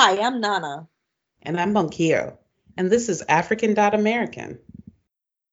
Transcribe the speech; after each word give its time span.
Hi, 0.00 0.16
I'm 0.24 0.40
Nana. 0.40 0.86
And 1.42 1.58
I'm 1.58 1.74
Bunkio. 1.74 2.36
And 2.76 2.88
this 2.88 3.08
is 3.08 3.24
African 3.28 3.76
American. 3.76 4.60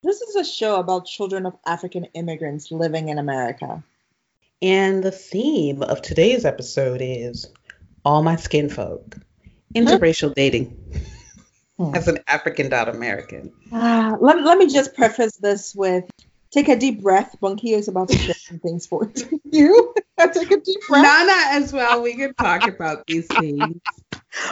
This 0.03 0.21
is 0.21 0.35
a 0.35 0.45
show 0.45 0.79
about 0.79 1.07
children 1.07 1.47
of 1.47 1.57
African 1.65 2.05
immigrants 2.13 2.71
living 2.71 3.09
in 3.09 3.17
America. 3.17 3.83
And 4.61 5.03
the 5.03 5.09
theme 5.09 5.81
of 5.81 6.03
today's 6.03 6.45
episode 6.45 7.01
is 7.01 7.47
All 8.05 8.21
My 8.21 8.35
Skin 8.35 8.69
Folk 8.69 9.17
Interracial 9.73 10.35
Dating 10.35 10.77
hmm. 11.79 11.91
as 11.95 12.07
an 12.07 12.19
African 12.27 12.71
American. 12.71 13.51
Uh, 13.71 14.15
let, 14.21 14.43
let 14.43 14.59
me 14.59 14.67
just 14.67 14.93
preface 14.93 15.37
this 15.37 15.73
with 15.73 16.05
take 16.55 16.69
a 16.69 16.75
deep 16.75 17.01
breath. 17.01 17.35
Bunkio 17.41 17.77
is 17.77 17.87
about 17.87 18.07
to 18.09 18.17
share 18.17 18.33
some 18.33 18.59
things 18.59 18.87
for 18.87 19.11
you. 19.51 19.93
take 20.19 20.51
a 20.51 20.59
deep 20.59 20.79
breath. 20.87 21.03
Nana 21.03 21.61
as 21.61 21.73
well. 21.73 22.01
We 22.01 22.15
can 22.15 22.33
talk 22.35 22.67
about 22.67 23.05
these 23.05 23.27
things. 23.27 23.59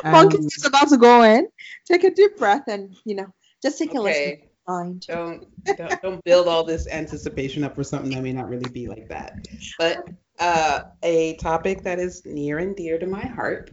Monkey 0.04 0.38
um, 0.38 0.46
is 0.46 0.66
about 0.66 0.90
to 0.90 0.98
go 0.98 1.24
in. 1.24 1.48
Take 1.86 2.04
a 2.04 2.12
deep 2.12 2.38
breath 2.38 2.64
and 2.68 2.96
you 3.06 3.16
know 3.16 3.34
just 3.62 3.80
take 3.80 3.90
okay. 3.92 3.98
a 3.98 4.02
listen. 4.02 4.42
Mind. 4.66 5.02
Don't, 5.08 5.46
don't 5.66 6.02
don't 6.02 6.24
build 6.24 6.48
all 6.48 6.64
this 6.64 6.88
anticipation 6.88 7.66
up 7.66 7.76
for 7.76 7.84
something 7.84 8.12
that 8.12 8.24
may 8.24 8.32
not 8.32 8.48
really 8.48 8.70
be 8.70 8.88
like 8.88 9.10
that. 9.10 9.46
But 9.78 10.08
uh, 10.40 10.84
a 11.04 11.36
topic 11.36 11.84
that 11.84 12.00
is 12.00 12.26
near 12.26 12.60
and 12.60 12.74
dear 12.74 12.98
to 12.98 13.06
my 13.06 13.26
heart 13.26 13.72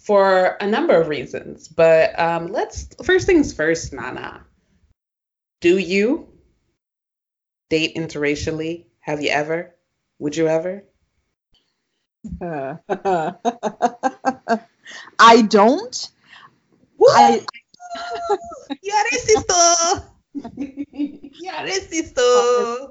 for 0.00 0.56
a 0.60 0.66
number 0.66 1.00
of 1.00 1.06
reasons. 1.06 1.68
But 1.68 2.18
um, 2.18 2.48
let's 2.48 2.88
first 3.04 3.24
things 3.26 3.52
first, 3.52 3.92
Nana. 3.92 4.44
Do 5.60 5.78
you 5.78 6.35
date 7.68 7.96
interracially? 7.96 8.86
Have 9.00 9.22
you 9.22 9.30
ever? 9.30 9.74
Would 10.18 10.36
you 10.36 10.48
ever? 10.48 10.84
Uh, 12.40 12.76
I 15.18 15.42
don't. 15.42 16.10
I, 17.08 17.44
sister. 19.10 20.04
sister. 21.80 22.88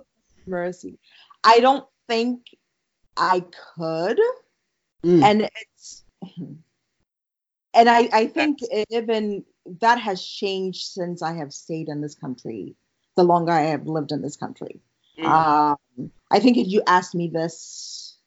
Mercy. 0.47 0.99
I 1.43 1.59
don't 1.59 1.85
think 2.07 2.41
I 3.17 3.43
could. 3.75 4.19
Mm. 5.03 5.23
And 5.23 5.41
it's 5.41 6.03
and 7.73 7.89
I, 7.89 8.09
I 8.11 8.27
think 8.27 8.59
That's... 8.59 8.85
even 8.89 9.43
that 9.81 9.99
has 9.99 10.23
changed 10.23 10.87
since 10.87 11.21
I 11.21 11.33
have 11.33 11.53
stayed 11.53 11.89
in 11.89 12.01
this 12.01 12.15
country, 12.15 12.75
the 13.15 13.23
longer 13.23 13.51
I 13.51 13.63
have 13.63 13.87
lived 13.87 14.11
in 14.11 14.21
this 14.21 14.35
country. 14.35 14.79
Mm. 15.17 15.25
Um, 15.25 16.11
I 16.31 16.39
think 16.39 16.57
if 16.57 16.67
you 16.67 16.81
asked 16.87 17.15
me 17.15 17.29
this 17.29 18.17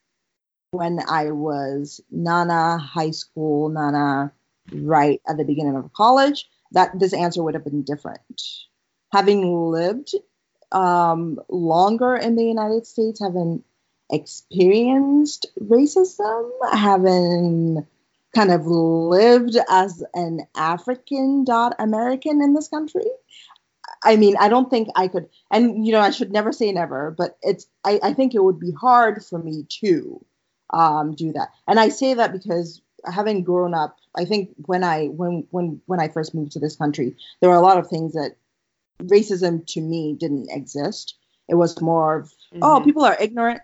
when 0.71 0.99
I 1.07 1.31
was 1.31 2.01
Nana 2.11 2.77
high 2.77 3.11
school, 3.11 3.69
Nana 3.69 4.31
right 4.71 5.21
at 5.27 5.37
the 5.37 5.43
beginning 5.43 5.75
of 5.75 5.93
college, 5.93 6.47
that 6.71 6.97
this 6.99 7.13
answer 7.13 7.41
would 7.43 7.55
have 7.55 7.63
been 7.63 7.83
different. 7.83 8.41
Having 9.11 9.71
lived 9.71 10.13
um, 10.71 11.39
longer 11.49 12.15
in 12.15 12.35
the 12.35 12.43
United 12.43 12.85
States, 12.85 13.19
having 13.19 13.63
experienced 14.11 15.47
racism, 15.59 16.49
having 16.71 17.85
kind 18.35 18.51
of 18.51 18.67
lived 18.67 19.57
as 19.69 20.03
an 20.13 20.41
African 20.55 21.43
dot 21.43 21.75
American 21.79 22.41
in 22.41 22.53
this 22.53 22.67
country. 22.67 23.05
I 24.03 24.15
mean, 24.15 24.35
I 24.39 24.49
don't 24.49 24.69
think 24.69 24.89
I 24.95 25.07
could, 25.07 25.29
and 25.51 25.85
you 25.85 25.91
know, 25.91 25.99
I 25.99 26.11
should 26.11 26.31
never 26.31 26.51
say 26.51 26.71
never, 26.71 27.13
but 27.17 27.37
it's, 27.41 27.67
I, 27.83 27.99
I 28.01 28.13
think 28.13 28.33
it 28.33 28.43
would 28.43 28.59
be 28.59 28.71
hard 28.71 29.23
for 29.25 29.39
me 29.39 29.65
to 29.81 30.25
um, 30.71 31.15
do 31.15 31.33
that. 31.33 31.49
And 31.67 31.79
I 31.79 31.89
say 31.89 32.13
that 32.13 32.31
because 32.31 32.81
having 33.05 33.43
grown 33.43 33.73
up, 33.73 33.97
I 34.15 34.25
think 34.25 34.51
when 34.65 34.83
I 34.83 35.07
when 35.07 35.47
when 35.51 35.81
when 35.85 35.99
I 35.99 36.07
first 36.07 36.33
moved 36.33 36.53
to 36.53 36.59
this 36.59 36.75
country, 36.75 37.15
there 37.39 37.49
were 37.49 37.55
a 37.55 37.61
lot 37.61 37.77
of 37.77 37.87
things 37.87 38.13
that 38.13 38.35
racism 39.01 39.65
to 39.67 39.81
me 39.81 40.15
didn't 40.19 40.49
exist. 40.51 41.15
It 41.47 41.55
was 41.55 41.81
more 41.81 42.19
of 42.19 42.33
oh, 42.53 42.55
mm-hmm. 42.55 42.63
oh, 42.63 42.81
people 42.81 43.03
are 43.03 43.17
ignorant. 43.19 43.61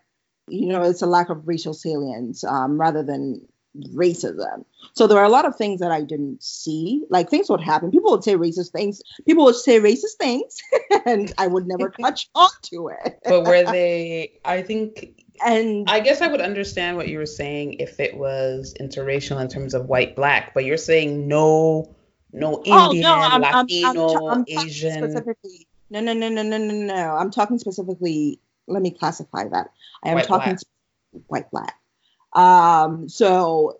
You 0.47 0.67
know, 0.67 0.84
it's 0.84 1.02
a 1.02 1.07
lack 1.07 1.29
of 1.29 1.47
racial 1.47 1.73
salience 1.73 2.44
um, 2.44 2.79
rather 2.79 3.03
than 3.03 3.47
racism. 3.94 4.66
So 4.94 5.08
there 5.08 5.18
are 5.18 5.25
a 5.25 5.30
lot 5.30 5.46
of 5.46 5.56
things 5.56 5.81
that 5.81 5.91
I 5.91 6.02
didn't 6.02 6.44
see. 6.44 7.03
Like 7.09 7.30
things 7.30 7.50
would 7.50 7.62
happen. 7.62 7.91
People 7.91 8.12
would 8.12 8.24
say 8.24 8.36
racist 8.36 8.72
things. 8.72 9.02
People 9.25 9.46
would 9.46 9.56
say 9.56 9.80
racist 9.80 10.18
things, 10.19 10.58
and 11.06 11.34
I 11.38 11.47
would 11.47 11.68
never 11.68 11.90
touch 12.02 12.30
on 12.35 12.50
to 12.64 12.90
it. 12.90 13.19
but 13.24 13.44
were 13.44 13.64
they? 13.72 14.40
I 14.46 14.62
think 14.62 15.24
and 15.44 15.90
I 15.90 16.00
guess 16.00 16.22
I 16.22 16.28
would 16.28 16.41
understand 16.41 16.97
what 16.97 17.08
you 17.08 17.18
were 17.18 17.25
saying 17.25 17.74
if 17.74 18.00
it 18.00 18.16
was 18.18 18.74
interracial 18.80 19.41
in 19.41 19.47
terms 19.47 19.74
of 19.74 19.88
white 19.88 20.16
black, 20.16 20.53
but 20.53 20.66
you're 20.66 20.78
saying 20.78 21.28
no, 21.28 21.96
no 22.31 22.58
Indian, 22.64 22.74
oh, 22.74 22.91
no, 22.94 23.14
I'm, 23.14 23.41
Latino, 23.41 24.08
I'm, 24.28 24.40
I'm, 24.40 24.46
Asian. 24.47 24.97
Specifically, 24.97 25.68
no, 25.90 26.00
no, 26.00 26.14
no, 26.14 26.30
no, 26.30 26.41
no, 26.44 26.58
no, 26.58 26.74
no. 26.74 27.16
I'm 27.16 27.31
talking 27.31 27.59
specifically. 27.59 28.40
Let 28.68 28.81
me 28.81 28.91
classify 28.91 29.47
that. 29.50 29.72
I 30.03 30.09
am 30.09 30.16
white 30.16 30.25
talking 30.25 30.58
black. 31.12 31.24
white 31.28 31.52
black. 31.52 31.80
Um, 32.35 33.09
so 33.09 33.79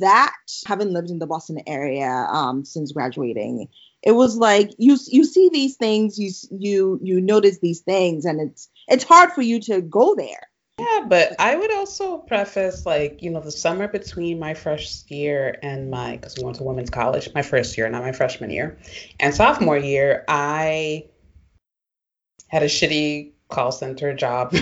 that 0.00 0.34
having 0.66 0.92
lived 0.92 1.10
in 1.10 1.18
the 1.18 1.26
Boston 1.26 1.60
area 1.66 2.08
um, 2.08 2.64
since 2.64 2.92
graduating, 2.92 3.68
it 4.02 4.12
was 4.12 4.36
like 4.36 4.70
you 4.78 4.96
you 5.08 5.24
see 5.24 5.50
these 5.52 5.76
things, 5.76 6.18
you 6.18 6.30
you 6.50 7.00
you 7.02 7.20
notice 7.20 7.58
these 7.58 7.80
things, 7.80 8.24
and 8.24 8.40
it's 8.40 8.68
it's 8.86 9.04
hard 9.04 9.32
for 9.32 9.42
you 9.42 9.60
to 9.62 9.80
go 9.80 10.14
there 10.14 10.48
yeah, 10.78 11.06
but 11.08 11.34
I 11.40 11.56
would 11.56 11.72
also 11.72 12.18
preface 12.18 12.86
like, 12.86 13.20
you 13.20 13.30
know, 13.30 13.40
the 13.40 13.50
summer 13.50 13.88
between 13.88 14.38
my 14.38 14.54
first 14.54 15.10
year 15.10 15.58
and 15.60 15.90
my, 15.90 16.12
because 16.12 16.36
we 16.36 16.44
went 16.44 16.58
to 16.58 16.62
women's 16.62 16.90
college, 16.90 17.28
my 17.34 17.42
first 17.42 17.76
year, 17.76 17.88
not 17.88 18.02
my 18.02 18.12
freshman 18.12 18.50
year, 18.50 18.78
and 19.18 19.34
sophomore 19.34 19.76
year, 19.76 20.24
I 20.28 21.06
had 22.46 22.62
a 22.62 22.66
shitty 22.66 23.32
call 23.48 23.72
center 23.72 24.14
job. 24.14 24.54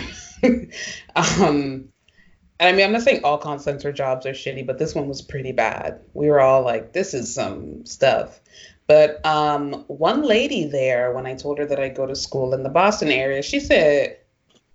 um, 1.16 1.88
I 2.58 2.72
mean, 2.72 2.84
I'm 2.86 2.92
not 2.92 3.02
saying 3.02 3.20
all 3.22 3.38
call 3.38 3.58
center 3.58 3.92
jobs 3.92 4.24
are 4.24 4.32
shitty, 4.32 4.66
but 4.66 4.78
this 4.78 4.94
one 4.94 5.08
was 5.08 5.20
pretty 5.20 5.52
bad. 5.52 6.00
We 6.14 6.28
were 6.28 6.40
all 6.40 6.62
like, 6.62 6.92
this 6.92 7.12
is 7.12 7.32
some 7.32 7.84
stuff. 7.84 8.40
But 8.86 9.24
um, 9.26 9.84
one 9.88 10.22
lady 10.22 10.66
there, 10.66 11.12
when 11.12 11.26
I 11.26 11.34
told 11.34 11.58
her 11.58 11.66
that 11.66 11.80
I 11.80 11.88
go 11.88 12.06
to 12.06 12.14
school 12.14 12.54
in 12.54 12.62
the 12.62 12.70
Boston 12.70 13.08
area, 13.08 13.42
she 13.42 13.60
said, 13.60 14.18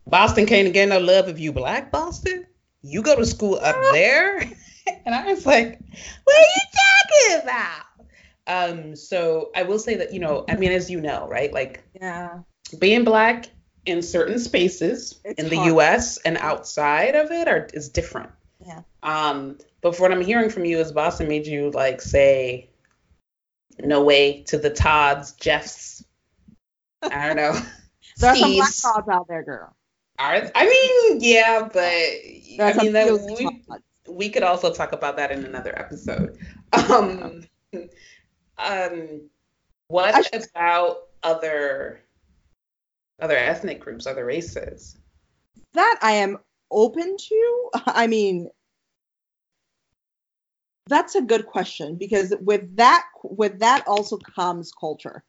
Boston 0.06 0.46
can't 0.46 0.74
get 0.74 0.90
no 0.90 1.00
love 1.00 1.28
if 1.28 1.40
you 1.40 1.52
black 1.52 1.92
Boston. 1.92 2.46
You 2.84 3.02
go 3.02 3.16
to 3.16 3.26
school 3.26 3.56
up 3.56 3.76
there. 3.94 4.40
and 5.06 5.16
I 5.16 5.26
was 5.26 5.46
like, 5.46 5.80
what 6.24 6.38
are 6.38 6.42
you 6.42 7.40
talking 7.40 7.44
about? 7.44 7.86
Um, 8.48 8.96
so 8.96 9.52
I 9.56 9.64
will 9.64 9.80
say 9.80 9.96
that, 9.96 10.14
you 10.14 10.20
know, 10.20 10.46
I 10.50 10.56
mean, 10.56 10.72
as 10.72 10.90
you 10.90 11.00
know, 11.00 11.28
right? 11.28 11.54
Like 11.54 11.84
yeah. 12.00 12.40
being 12.80 13.04
black 13.04 13.48
in 13.86 14.02
certain 14.02 14.40
spaces 14.40 15.20
it's 15.26 15.42
in 15.42 15.50
the 15.50 15.56
hard. 15.56 15.74
US 15.76 16.18
and 16.18 16.38
outside 16.38 17.16
of 17.16 17.32
it 17.32 17.48
are 17.48 17.68
is 17.74 17.90
different. 17.90 18.30
Yeah. 18.66 18.82
Um, 19.02 19.58
but 19.82 20.00
what 20.00 20.12
I'm 20.12 20.22
hearing 20.22 20.50
from 20.50 20.66
you 20.66 20.80
is 20.80 20.92
Boston 20.92 21.28
made 21.28 21.48
you 21.48 21.72
like 21.72 22.02
say 22.02 22.70
no 23.80 24.04
way 24.04 24.44
to 24.44 24.58
the 24.58 24.70
Todds, 24.70 25.34
Jeffs. 25.34 26.04
I 27.02 27.28
don't 27.28 27.38
know. 27.38 27.60
There 28.18 28.30
are 28.30 28.36
some 28.36 28.54
black 28.54 28.74
Todds 28.80 29.10
out 29.10 29.28
there, 29.28 29.42
girl. 29.42 29.76
Are 30.20 30.52
I 30.54 30.66
mean, 30.66 31.22
yeah, 31.22 31.68
but 31.74 31.82
I 31.82 32.78
mean 32.78 32.94
that 32.94 33.12
we, 33.40 33.82
we 34.08 34.30
could 34.30 34.44
also 34.44 34.72
talk 34.72 34.92
about 34.92 35.16
that 35.16 35.32
in 35.32 35.44
another 35.44 35.74
episode. 35.80 36.38
Um, 36.74 37.46
um, 38.60 39.22
what 39.88 40.26
should... 40.26 40.46
about 40.54 41.08
other 41.24 42.02
other 43.22 43.38
ethnic 43.38 43.80
groups, 43.80 44.08
other 44.08 44.26
races? 44.26 44.98
That 45.74 46.00
I 46.02 46.14
am 46.14 46.38
open 46.70 47.16
to. 47.18 47.70
I 47.74 48.08
mean, 48.08 48.50
that's 50.88 51.16
a 51.16 51.22
good 51.22 51.46
question 51.46 51.96
because 51.96 52.34
with 52.42 52.76
that 52.78 53.04
with 53.24 53.60
that 53.60 53.88
also 53.88 54.18
comes 54.18 54.72
culture 54.72 55.24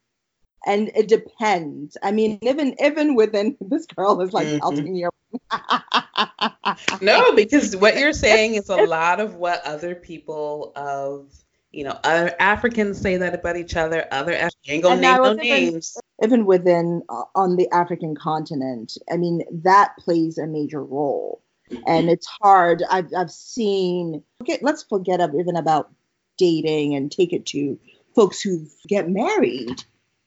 and 0.66 0.90
it 0.94 1.08
depends. 1.08 1.96
I 2.02 2.12
mean, 2.12 2.38
even 2.42 2.74
even 2.82 3.14
within 3.14 3.56
this 3.60 3.86
girl 3.86 4.20
is 4.20 4.32
like 4.32 4.46
mm-hmm. 4.46 4.94
your. 4.94 5.10
no, 7.00 7.34
because 7.34 7.76
what 7.76 7.96
you're 7.96 8.12
saying 8.12 8.54
is 8.54 8.68
a 8.68 8.76
lot 8.76 9.20
of 9.20 9.36
what 9.36 9.64
other 9.64 9.94
people 9.94 10.72
of 10.76 11.32
you 11.70 11.84
know 11.84 11.98
other 12.04 12.34
Africans 12.38 13.00
say 13.00 13.16
that 13.16 13.34
about 13.34 13.56
each 13.56 13.76
other. 13.76 14.06
Other 14.10 14.50
ain't 14.66 14.82
gonna 14.82 15.00
name 15.00 15.22
no 15.22 15.32
names. 15.32 15.96
Even 16.22 16.46
within 16.46 17.02
uh, 17.08 17.24
on 17.34 17.56
the 17.56 17.68
African 17.72 18.14
continent, 18.14 18.96
I 19.10 19.16
mean 19.16 19.42
that 19.64 19.96
plays 19.98 20.38
a 20.38 20.46
major 20.46 20.82
role, 20.82 21.42
and 21.86 22.10
it's 22.10 22.26
hard. 22.26 22.82
I've 22.90 23.08
I've 23.16 23.30
seen. 23.30 24.22
Okay, 24.42 24.58
let's 24.62 24.82
forget 24.82 25.20
even 25.20 25.56
about 25.56 25.90
dating 26.38 26.94
and 26.94 27.10
take 27.10 27.32
it 27.32 27.46
to 27.46 27.78
folks 28.14 28.40
who 28.40 28.66
get 28.88 29.08
married 29.08 29.84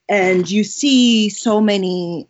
and 0.07 0.49
you 0.49 0.63
see 0.63 1.29
so 1.29 1.59
many 1.59 2.29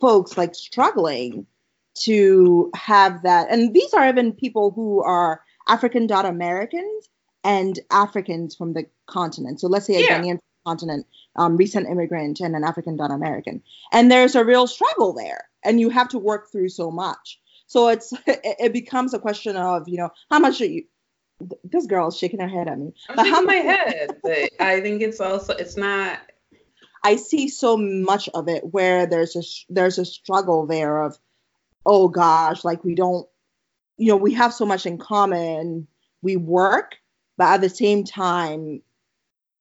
folks 0.00 0.36
like 0.36 0.54
struggling 0.54 1.46
to 1.94 2.70
have 2.74 3.22
that 3.22 3.50
and 3.50 3.74
these 3.74 3.92
are 3.92 4.08
even 4.08 4.32
people 4.32 4.70
who 4.70 5.02
are 5.02 5.42
african 5.68 6.06
dot 6.06 6.24
americans 6.24 7.08
and 7.44 7.78
Africans 7.90 8.54
from 8.54 8.72
the 8.72 8.86
continent. 9.06 9.60
So 9.60 9.68
let's 9.68 9.86
say 9.86 9.96
a 9.96 10.00
yeah. 10.00 10.20
Ghanaian 10.20 10.38
continent, 10.64 11.06
um, 11.36 11.56
recent 11.56 11.88
immigrant, 11.88 12.40
and 12.40 12.54
an 12.54 12.64
African 12.64 12.96
dot 12.96 13.10
American, 13.10 13.62
and 13.92 14.10
there's 14.10 14.34
a 14.34 14.44
real 14.44 14.66
struggle 14.66 15.12
there, 15.12 15.48
and 15.64 15.80
you 15.80 15.90
have 15.90 16.08
to 16.10 16.18
work 16.18 16.50
through 16.50 16.68
so 16.68 16.90
much. 16.90 17.40
So 17.66 17.88
it's 17.88 18.12
it 18.26 18.72
becomes 18.72 19.14
a 19.14 19.18
question 19.18 19.56
of 19.56 19.88
you 19.88 19.96
know 19.96 20.10
how 20.30 20.38
much 20.38 20.60
are 20.60 20.66
you. 20.66 20.84
This 21.64 21.86
girl 21.86 22.08
is 22.08 22.16
shaking 22.16 22.38
her 22.40 22.48
head 22.48 22.68
at 22.68 22.78
me. 22.78 22.92
I'm 23.08 23.24
shaking 23.24 23.46
my 23.46 23.54
head, 23.54 24.20
but 24.22 24.50
I 24.60 24.80
think 24.80 25.02
it's 25.02 25.20
also 25.20 25.54
it's 25.54 25.76
not. 25.76 26.18
I 27.04 27.16
see 27.16 27.48
so 27.48 27.76
much 27.76 28.28
of 28.32 28.48
it 28.48 28.62
where 28.72 29.06
there's 29.06 29.34
a 29.34 29.42
there's 29.68 29.98
a 29.98 30.04
struggle 30.04 30.66
there 30.66 31.02
of, 31.02 31.18
oh 31.84 32.08
gosh, 32.08 32.62
like 32.62 32.84
we 32.84 32.94
don't, 32.94 33.26
you 33.96 34.08
know, 34.08 34.16
we 34.16 34.34
have 34.34 34.54
so 34.54 34.66
much 34.66 34.86
in 34.86 34.98
common. 34.98 35.88
We 36.20 36.36
work, 36.36 36.96
but 37.36 37.54
at 37.54 37.60
the 37.60 37.68
same 37.68 38.04
time, 38.04 38.82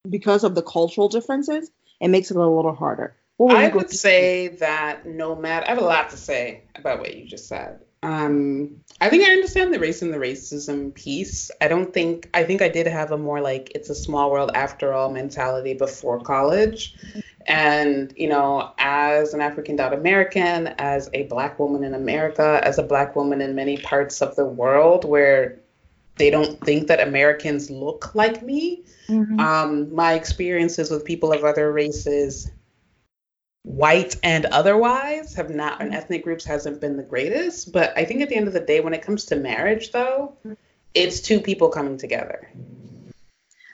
because 0.09 0.43
of 0.43 0.55
the 0.55 0.61
cultural 0.61 1.09
differences, 1.09 1.71
it 1.99 2.09
makes 2.09 2.31
it 2.31 2.37
a 2.37 2.39
little 2.39 2.73
harder. 2.73 3.15
I 3.49 3.69
would 3.69 3.89
say 3.89 4.49
that 4.59 5.05
no 5.07 5.35
matter, 5.35 5.65
I 5.65 5.69
have 5.69 5.79
a 5.81 5.85
lot 5.85 6.11
to 6.11 6.17
say 6.17 6.63
about 6.75 6.99
what 6.99 7.15
you 7.15 7.25
just 7.25 7.47
said. 7.47 7.79
Um, 8.03 8.81
I 8.99 9.09
think 9.09 9.23
I 9.27 9.31
understand 9.31 9.73
the 9.73 9.79
race 9.79 10.01
and 10.01 10.13
the 10.13 10.17
racism 10.17 10.93
piece. 10.93 11.51
I 11.61 11.67
don't 11.67 11.93
think 11.93 12.29
I 12.33 12.43
think 12.43 12.61
I 12.61 12.69
did 12.69 12.87
have 12.87 13.11
a 13.11 13.17
more 13.17 13.41
like 13.41 13.71
it's 13.75 13.89
a 13.89 13.95
small 13.95 14.31
world 14.31 14.51
after 14.55 14.93
all 14.93 15.11
mentality 15.11 15.73
before 15.73 16.19
college. 16.19 16.95
And, 17.47 18.13
you 18.15 18.29
know, 18.29 18.71
as 18.77 19.33
an 19.33 19.41
African 19.41 19.75
dot 19.75 19.93
American, 19.93 20.67
as 20.77 21.09
a 21.13 21.23
black 21.23 21.59
woman 21.59 21.83
in 21.83 21.93
America, 21.93 22.59
as 22.63 22.77
a 22.77 22.83
black 22.83 23.15
woman 23.15 23.41
in 23.41 23.55
many 23.55 23.77
parts 23.77 24.21
of 24.21 24.35
the 24.35 24.45
world 24.45 25.05
where 25.05 25.59
they 26.21 26.29
don't 26.29 26.63
think 26.63 26.87
that 26.87 27.05
Americans 27.05 27.71
look 27.71 28.13
like 28.13 28.43
me, 28.43 28.83
mm-hmm. 29.07 29.39
um, 29.39 29.93
my 29.93 30.13
experiences 30.13 30.91
with 30.91 31.03
people 31.03 31.33
of 31.33 31.43
other 31.43 31.71
races 31.71 32.51
white 33.63 34.15
and 34.23 34.45
otherwise 34.47 35.35
have 35.35 35.49
not 35.49 35.81
and 35.81 35.93
ethnic 35.93 36.23
groups 36.23 36.43
hasn't 36.43 36.81
been 36.81 36.97
the 36.97 37.03
greatest 37.03 37.71
but 37.71 37.95
i 37.95 38.03
think 38.03 38.19
at 38.19 38.27
the 38.27 38.35
end 38.35 38.47
of 38.47 38.53
the 38.53 38.59
day 38.59 38.79
when 38.79 38.91
it 38.91 39.03
comes 39.03 39.25
to 39.25 39.35
marriage 39.35 39.91
though 39.91 40.35
it's 40.95 41.21
two 41.21 41.39
people 41.39 41.69
coming 41.69 41.95
together 41.95 42.49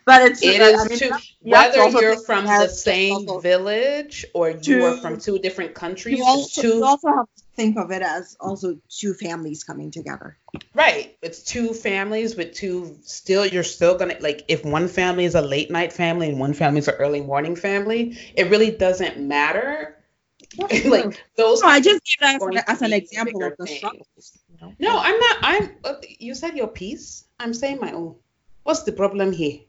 but 0.08 0.22
it's 0.22 0.42
it 0.42 0.62
is 0.62 0.80
I 0.80 0.88
mean, 0.88 0.98
two, 0.98 1.12
whether 1.42 1.90
you're 1.90 2.18
from 2.18 2.46
the 2.46 2.70
same 2.70 3.42
village 3.42 4.26
or 4.34 4.52
you 4.52 4.86
are 4.86 4.98
from 4.98 5.20
two. 5.20 5.38
different 5.38 5.76
countries 5.76 6.18
you 6.18 6.24
also, 6.24 6.62
two, 6.62 6.76
you 6.78 6.86
also 6.86 7.10
have 7.10 7.26
to 7.26 7.44
think 7.58 7.78
of 7.78 7.92
it 7.92 8.02
as 8.02 8.38
also 8.40 8.78
two 8.90 9.14
families 9.14 9.66
coming 9.66 9.92
together. 9.92 10.38
Right 10.74 11.18
it's 11.22 11.44
two 11.44 11.74
families 11.74 12.38
with 12.38 12.54
two 12.54 12.98
still 13.02 13.46
you're 13.46 13.64
still 13.64 13.98
gonna 13.98 14.16
like 14.22 14.46
if 14.48 14.64
one 14.64 14.88
family 14.88 15.26
is 15.26 15.36
a 15.36 15.42
late 15.42 15.70
night 15.70 15.92
family 15.92 16.30
and 16.30 16.40
one 16.40 16.54
family 16.54 16.80
is 16.80 16.88
an 16.88 16.96
early 16.96 17.20
morning 17.20 17.58
family 17.58 18.18
it 18.34 18.50
really 18.50 18.72
doesn't 18.72 19.20
matter. 19.20 19.94
Like 20.86 21.22
those 21.36 21.62
no, 21.62 21.68
i 21.68 21.82
just 21.82 22.02
gave 22.06 22.40
that 22.40 22.64
as, 22.68 22.76
as 22.76 22.82
an 22.82 22.94
example 22.94 23.44
of 23.44 23.54
the 23.58 23.68
struggles 23.68 24.38
no 24.80 24.98
i'm 24.98 25.20
not 25.20 25.38
i'm 25.42 25.70
uh, 25.84 25.96
you 26.20 26.34
said 26.36 26.56
your 26.56 26.68
piece 26.68 27.26
i'm 27.40 27.54
saying 27.54 27.80
my 27.82 27.92
own. 27.92 28.16
What's 28.64 28.84
the 28.84 28.92
problem 28.92 29.32
here 29.34 29.60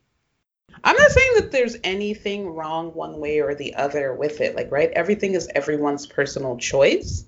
I'm 0.85 0.97
not 0.97 1.11
saying 1.11 1.33
that 1.37 1.53
there's 1.53 1.77
anything 1.85 2.49
wrong 2.49 2.95
one 2.95 3.19
way 3.21 3.41
or 3.41 3.55
the 3.55 3.75
other 3.75 4.15
with 4.15 4.41
it. 4.41 4.55
Like, 4.55 4.71
right? 4.71 4.91
Everything 4.91 5.35
is 5.35 5.49
everyone's 5.55 6.07
personal 6.07 6.57
choice. 6.57 7.25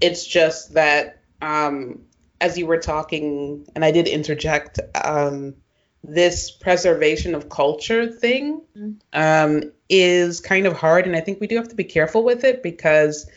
It's 0.00 0.26
just 0.26 0.74
that, 0.74 1.20
um, 1.42 2.02
as 2.40 2.56
you 2.56 2.66
were 2.66 2.78
talking, 2.78 3.66
and 3.74 3.84
I 3.84 3.90
did 3.90 4.06
interject, 4.06 4.78
um, 4.94 5.56
this 6.04 6.50
preservation 6.50 7.34
of 7.34 7.48
culture 7.48 8.06
thing 8.06 8.62
mm-hmm. 8.76 8.92
um, 9.12 9.72
is 9.88 10.40
kind 10.40 10.66
of 10.66 10.74
hard. 10.74 11.06
And 11.06 11.16
I 11.16 11.20
think 11.20 11.40
we 11.40 11.46
do 11.46 11.56
have 11.56 11.68
to 11.68 11.74
be 11.74 11.84
careful 11.84 12.22
with 12.22 12.44
it 12.44 12.62
because 12.62 13.28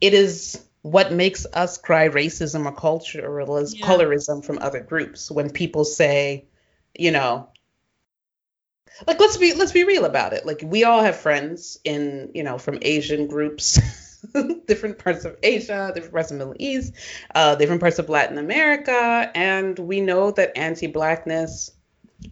it 0.00 0.14
is 0.14 0.64
what 0.82 1.12
makes 1.12 1.44
us 1.52 1.76
cry 1.76 2.08
racism 2.08 2.66
or 2.66 2.72
culturalism, 2.72 3.78
yeah. 3.78 3.86
colorism 3.86 4.44
from 4.44 4.58
other 4.58 4.80
groups. 4.80 5.30
When 5.30 5.50
people 5.50 5.84
say, 5.84 6.46
you 6.96 7.10
know, 7.10 7.48
like 9.06 9.20
let's 9.20 9.36
be 9.36 9.54
let's 9.54 9.72
be 9.72 9.84
real 9.84 10.04
about 10.04 10.32
it. 10.32 10.46
Like 10.46 10.60
we 10.64 10.84
all 10.84 11.02
have 11.02 11.16
friends 11.16 11.78
in 11.84 12.30
you 12.34 12.42
know 12.42 12.58
from 12.58 12.78
asian 12.82 13.26
groups 13.26 13.80
different 14.66 14.98
parts 14.98 15.24
of 15.24 15.36
asia 15.42 15.92
different 15.94 16.12
parts 16.12 16.30
of 16.30 16.38
middle 16.38 16.54
east 16.58 16.92
uh, 17.34 17.54
different 17.54 17.80
parts 17.80 17.98
of 17.98 18.08
latin 18.08 18.38
america 18.38 19.30
and 19.34 19.78
we 19.78 20.00
know 20.00 20.30
that 20.30 20.56
anti-blackness 20.56 21.70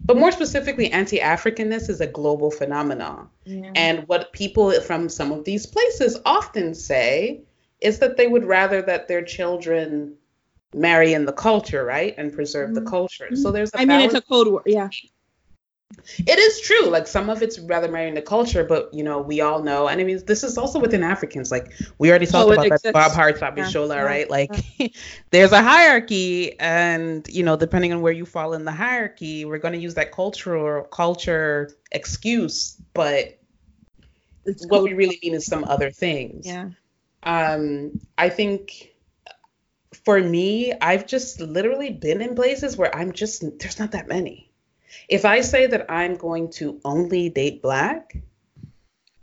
but 0.03 0.17
more 0.17 0.31
specifically 0.31 0.91
anti-africanness 0.91 1.89
is 1.89 2.01
a 2.01 2.07
global 2.07 2.51
phenomenon. 2.51 3.29
Yeah. 3.45 3.71
and 3.75 4.07
what 4.07 4.33
people 4.33 4.71
from 4.81 5.07
some 5.07 5.31
of 5.31 5.45
these 5.45 5.65
places 5.65 6.19
often 6.25 6.73
say 6.73 7.43
is 7.79 7.99
that 7.99 8.17
they 8.17 8.27
would 8.27 8.43
rather 8.43 8.81
that 8.81 9.07
their 9.07 9.23
children 9.23 10.15
marry 10.73 11.13
in 11.13 11.25
the 11.25 11.31
culture 11.31 11.85
right 11.85 12.13
and 12.17 12.33
preserve 12.33 12.71
mm-hmm. 12.71 12.83
the 12.83 12.89
culture. 12.89 13.33
So 13.35 13.51
there's 13.51 13.71
I 13.73 13.85
mean 13.85 14.01
it's 14.01 14.13
a 14.13 14.21
code 14.21 14.47
word 14.49 14.63
yeah 14.65 14.89
it 16.19 16.39
is 16.39 16.61
true. 16.61 16.87
Like 16.89 17.07
some 17.07 17.29
of 17.29 17.41
it's 17.41 17.59
rather 17.59 17.89
marrying 17.89 18.13
the 18.13 18.21
culture, 18.21 18.63
but 18.63 18.93
you 18.93 19.03
know, 19.03 19.19
we 19.19 19.41
all 19.41 19.63
know, 19.63 19.87
and 19.87 19.99
I 19.99 20.03
mean, 20.03 20.21
this 20.25 20.43
is 20.43 20.57
also 20.57 20.79
within 20.79 21.03
Africans. 21.03 21.51
Like 21.51 21.73
we 21.97 22.09
already 22.09 22.25
talked 22.25 22.49
oh, 22.49 22.53
about 22.53 22.65
exists. 22.65 22.83
that 22.83 22.93
Bob 22.93 23.11
Hart, 23.11 23.37
Fabi 23.37 23.57
yeah, 23.57 23.65
Shola, 23.65 23.95
yeah, 23.95 24.01
right? 24.01 24.29
Like 24.29 24.51
yeah. 24.77 24.87
there's 25.31 25.51
a 25.51 25.61
hierarchy, 25.61 26.59
and 26.59 27.27
you 27.29 27.43
know, 27.43 27.55
depending 27.55 27.93
on 27.93 28.01
where 28.01 28.13
you 28.13 28.25
fall 28.25 28.53
in 28.53 28.65
the 28.65 28.71
hierarchy, 28.71 29.45
we're 29.45 29.59
going 29.59 29.73
to 29.73 29.79
use 29.79 29.95
that 29.95 30.11
cultural 30.11 30.83
culture 30.83 31.71
excuse, 31.91 32.77
but 32.93 33.39
it's 34.45 34.65
what 34.67 34.83
we 34.83 34.93
really 34.93 35.19
mean 35.21 35.33
is 35.33 35.45
some 35.45 35.63
other 35.65 35.91
things. 35.91 36.45
Yeah. 36.47 36.69
Um, 37.23 37.99
I 38.17 38.29
think 38.29 38.93
for 40.05 40.19
me, 40.19 40.73
I've 40.73 41.05
just 41.05 41.41
literally 41.41 41.91
been 41.91 42.21
in 42.21 42.35
places 42.35 42.77
where 42.77 42.95
I'm 42.95 43.11
just 43.11 43.43
there's 43.59 43.79
not 43.79 43.91
that 43.91 44.07
many 44.07 44.46
if 45.09 45.25
I 45.25 45.41
say 45.41 45.67
that 45.67 45.89
I'm 45.89 46.15
going 46.15 46.51
to 46.51 46.79
only 46.83 47.29
date 47.29 47.61
black, 47.61 48.15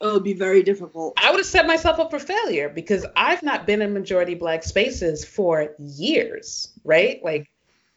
it 0.01 0.05
would 0.05 0.23
be 0.23 0.33
very 0.33 0.61
difficult. 0.61 1.13
I 1.21 1.31
would 1.31 1.39
have 1.39 1.45
set 1.45 1.65
myself 1.65 1.99
up 1.99 2.11
for 2.11 2.19
failure 2.19 2.69
because 2.69 3.05
I've 3.15 3.43
not 3.43 3.65
been 3.65 3.81
in 3.81 3.93
majority 3.93 4.35
black 4.35 4.63
spaces 4.63 5.23
for 5.23 5.73
years, 5.79 6.73
right? 6.83 7.23
Like 7.23 7.49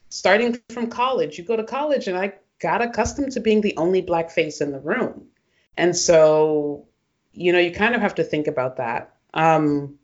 starting 0.08 0.58
from 0.70 0.88
college, 0.88 1.38
you 1.38 1.44
go 1.44 1.56
to 1.56 1.64
college 1.64 2.08
and 2.08 2.16
I 2.16 2.34
got 2.60 2.82
accustomed 2.82 3.32
to 3.32 3.40
being 3.40 3.60
the 3.60 3.76
only 3.76 4.00
black 4.00 4.30
face 4.30 4.60
in 4.60 4.72
the 4.72 4.80
room. 4.80 5.26
And 5.76 5.96
so, 5.96 6.86
you 7.32 7.52
know, 7.52 7.58
you 7.58 7.72
kind 7.72 7.94
of 7.94 8.00
have 8.00 8.16
to 8.16 8.24
think 8.24 8.46
about 8.46 8.76
that. 8.76 9.14
Um, 9.34 9.98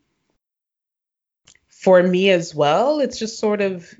for 1.69 2.03
me 2.03 2.31
as 2.31 2.55
well, 2.55 3.01
it's 3.01 3.19
just 3.19 3.39
sort 3.39 3.61
of 3.61 3.93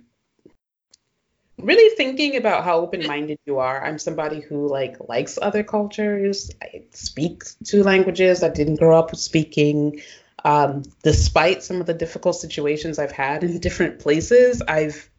really 1.65 1.95
thinking 1.97 2.37
about 2.37 2.65
how 2.65 2.79
open-minded 2.79 3.39
you 3.47 3.59
are. 3.59 3.85
I'm 3.85 3.99
somebody 3.99 4.41
who 4.41 4.69
like 4.69 4.97
likes 5.09 5.39
other 5.41 5.63
cultures. 5.63 6.51
I 6.63 6.85
speak 6.91 7.45
two 7.65 7.83
languages. 7.83 8.43
I 8.43 8.49
didn't 8.49 8.77
grow 8.77 8.99
up 8.99 9.15
speaking. 9.17 10.01
Um, 10.45 10.83
despite 11.03 11.63
some 11.63 11.81
of 11.81 11.87
the 11.87 11.95
difficult 11.95 12.37
situations 12.37 12.99
I've 12.99 13.13
had 13.13 13.45
in 13.45 13.59
different 13.67 13.99
places, 13.99 14.63
I've 14.67 15.11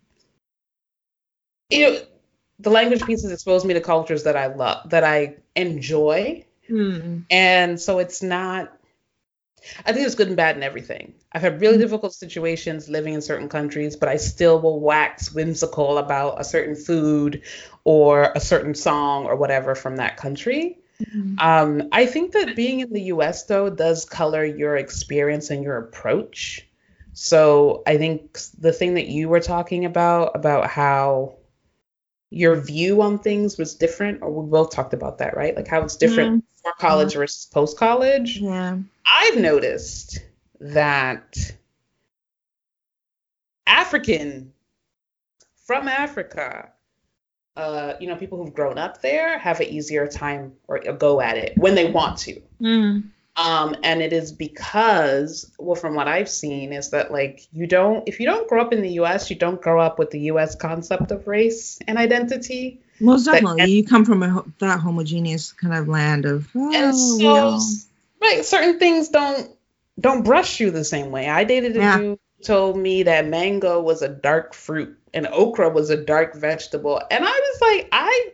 you 1.69 1.89
know 1.89 1.99
the 2.59 2.69
language 2.69 3.03
pieces 3.05 3.31
expose 3.31 3.65
me 3.65 3.73
to 3.73 3.81
cultures 3.81 4.23
that 4.23 4.37
I 4.37 4.47
love, 4.47 4.91
that 4.91 5.03
I 5.03 5.37
enjoy, 5.55 6.45
hmm. 6.67 7.21
and 7.29 7.79
so 7.81 7.99
it's 7.99 8.21
not 8.21 8.71
I 9.79 9.91
think 9.91 10.03
there's 10.03 10.15
good 10.15 10.27
and 10.27 10.37
bad 10.37 10.55
in 10.55 10.63
everything. 10.63 11.13
I've 11.31 11.41
had 11.41 11.61
really 11.61 11.75
mm-hmm. 11.75 11.81
difficult 11.81 12.13
situations 12.13 12.89
living 12.89 13.13
in 13.13 13.21
certain 13.21 13.49
countries, 13.49 13.95
but 13.95 14.09
I 14.09 14.17
still 14.17 14.59
will 14.59 14.79
wax 14.79 15.33
whimsical 15.33 15.97
about 15.97 16.39
a 16.39 16.43
certain 16.43 16.75
food 16.75 17.43
or 17.83 18.31
a 18.35 18.39
certain 18.39 18.75
song 18.75 19.25
or 19.25 19.35
whatever 19.35 19.75
from 19.75 19.97
that 19.97 20.17
country. 20.17 20.79
Mm-hmm. 21.01 21.39
Um, 21.39 21.89
I 21.91 22.05
think 22.05 22.31
that 22.33 22.55
being 22.55 22.79
in 22.79 22.93
the 22.93 23.03
US, 23.03 23.43
though, 23.45 23.69
does 23.69 24.05
color 24.05 24.45
your 24.45 24.77
experience 24.77 25.49
and 25.49 25.63
your 25.63 25.77
approach. 25.77 26.67
So 27.13 27.83
I 27.87 27.97
think 27.97 28.39
the 28.59 28.73
thing 28.73 28.95
that 28.95 29.07
you 29.07 29.29
were 29.29 29.39
talking 29.39 29.85
about, 29.85 30.35
about 30.35 30.69
how 30.69 31.35
your 32.29 32.55
view 32.55 33.01
on 33.01 33.19
things 33.19 33.57
was 33.57 33.75
different, 33.75 34.21
or 34.21 34.31
we 34.31 34.49
both 34.49 34.71
talked 34.71 34.93
about 34.93 35.17
that, 35.19 35.37
right? 35.37 35.55
Like 35.55 35.67
how 35.67 35.81
it's 35.81 35.95
different 35.95 36.31
mm-hmm. 36.31 36.57
before 36.57 36.73
college 36.79 37.13
yeah. 37.13 37.19
versus 37.19 37.45
post 37.45 37.77
college. 37.77 38.37
Yeah. 38.37 38.77
I've 39.05 39.37
noticed 39.37 40.19
that 40.59 41.37
African 43.67 44.53
from 45.65 45.87
Africa, 45.87 46.71
uh, 47.55 47.93
you 47.99 48.07
know, 48.07 48.15
people 48.15 48.37
who've 48.37 48.53
grown 48.53 48.77
up 48.77 49.01
there 49.01 49.37
have 49.37 49.59
an 49.59 49.67
easier 49.67 50.07
time 50.07 50.53
or 50.67 50.77
a 50.77 50.93
go 50.93 51.21
at 51.21 51.37
it 51.37 51.57
when 51.57 51.75
they 51.75 51.89
want 51.89 52.17
to. 52.19 52.41
Mm. 52.61 53.09
Um, 53.37 53.75
and 53.83 54.01
it 54.01 54.13
is 54.13 54.31
because, 54.31 55.51
well, 55.59 55.75
from 55.75 55.95
what 55.95 56.07
I've 56.07 56.29
seen, 56.29 56.71
is 56.71 56.91
that 56.91 57.11
like 57.11 57.47
you 57.51 57.67
don't, 57.67 58.07
if 58.07 58.19
you 58.19 58.25
don't 58.25 58.47
grow 58.47 58.61
up 58.61 58.71
in 58.71 58.81
the 58.81 58.91
U.S., 58.93 59.29
you 59.29 59.35
don't 59.35 59.61
grow 59.61 59.79
up 59.79 59.99
with 59.99 60.11
the 60.11 60.19
U.S. 60.21 60.55
concept 60.55 61.11
of 61.11 61.27
race 61.27 61.79
and 61.85 61.97
identity. 61.97 62.79
Most 62.99 63.25
definitely, 63.25 63.61
that, 63.61 63.69
you 63.69 63.85
come 63.85 64.05
from 64.05 64.23
a, 64.23 64.45
that 64.59 64.79
homogeneous 64.79 65.51
kind 65.51 65.73
of 65.73 65.89
land 65.89 66.25
of. 66.25 66.47
Oh, 66.55 66.73
and 66.73 66.95
so, 66.95 67.59
right, 68.21 68.45
certain 68.45 68.79
things 68.79 69.09
don't 69.09 69.49
don't 69.99 70.23
brush 70.23 70.61
you 70.61 70.71
the 70.71 70.85
same 70.85 71.11
way. 71.11 71.27
I 71.27 71.43
dated 71.43 71.75
a 71.75 71.79
yeah. 71.79 71.97
dude 71.97 72.19
told 72.41 72.77
me 72.77 73.03
that 73.03 73.27
mango 73.27 73.81
was 73.81 74.01
a 74.01 74.07
dark 74.07 74.53
fruit 74.53 74.97
and 75.13 75.27
okra 75.27 75.69
was 75.69 75.89
a 75.89 75.97
dark 75.97 76.35
vegetable, 76.35 77.01
and 77.11 77.25
I 77.25 77.29
was 77.31 77.61
like, 77.61 77.89
I 77.91 78.29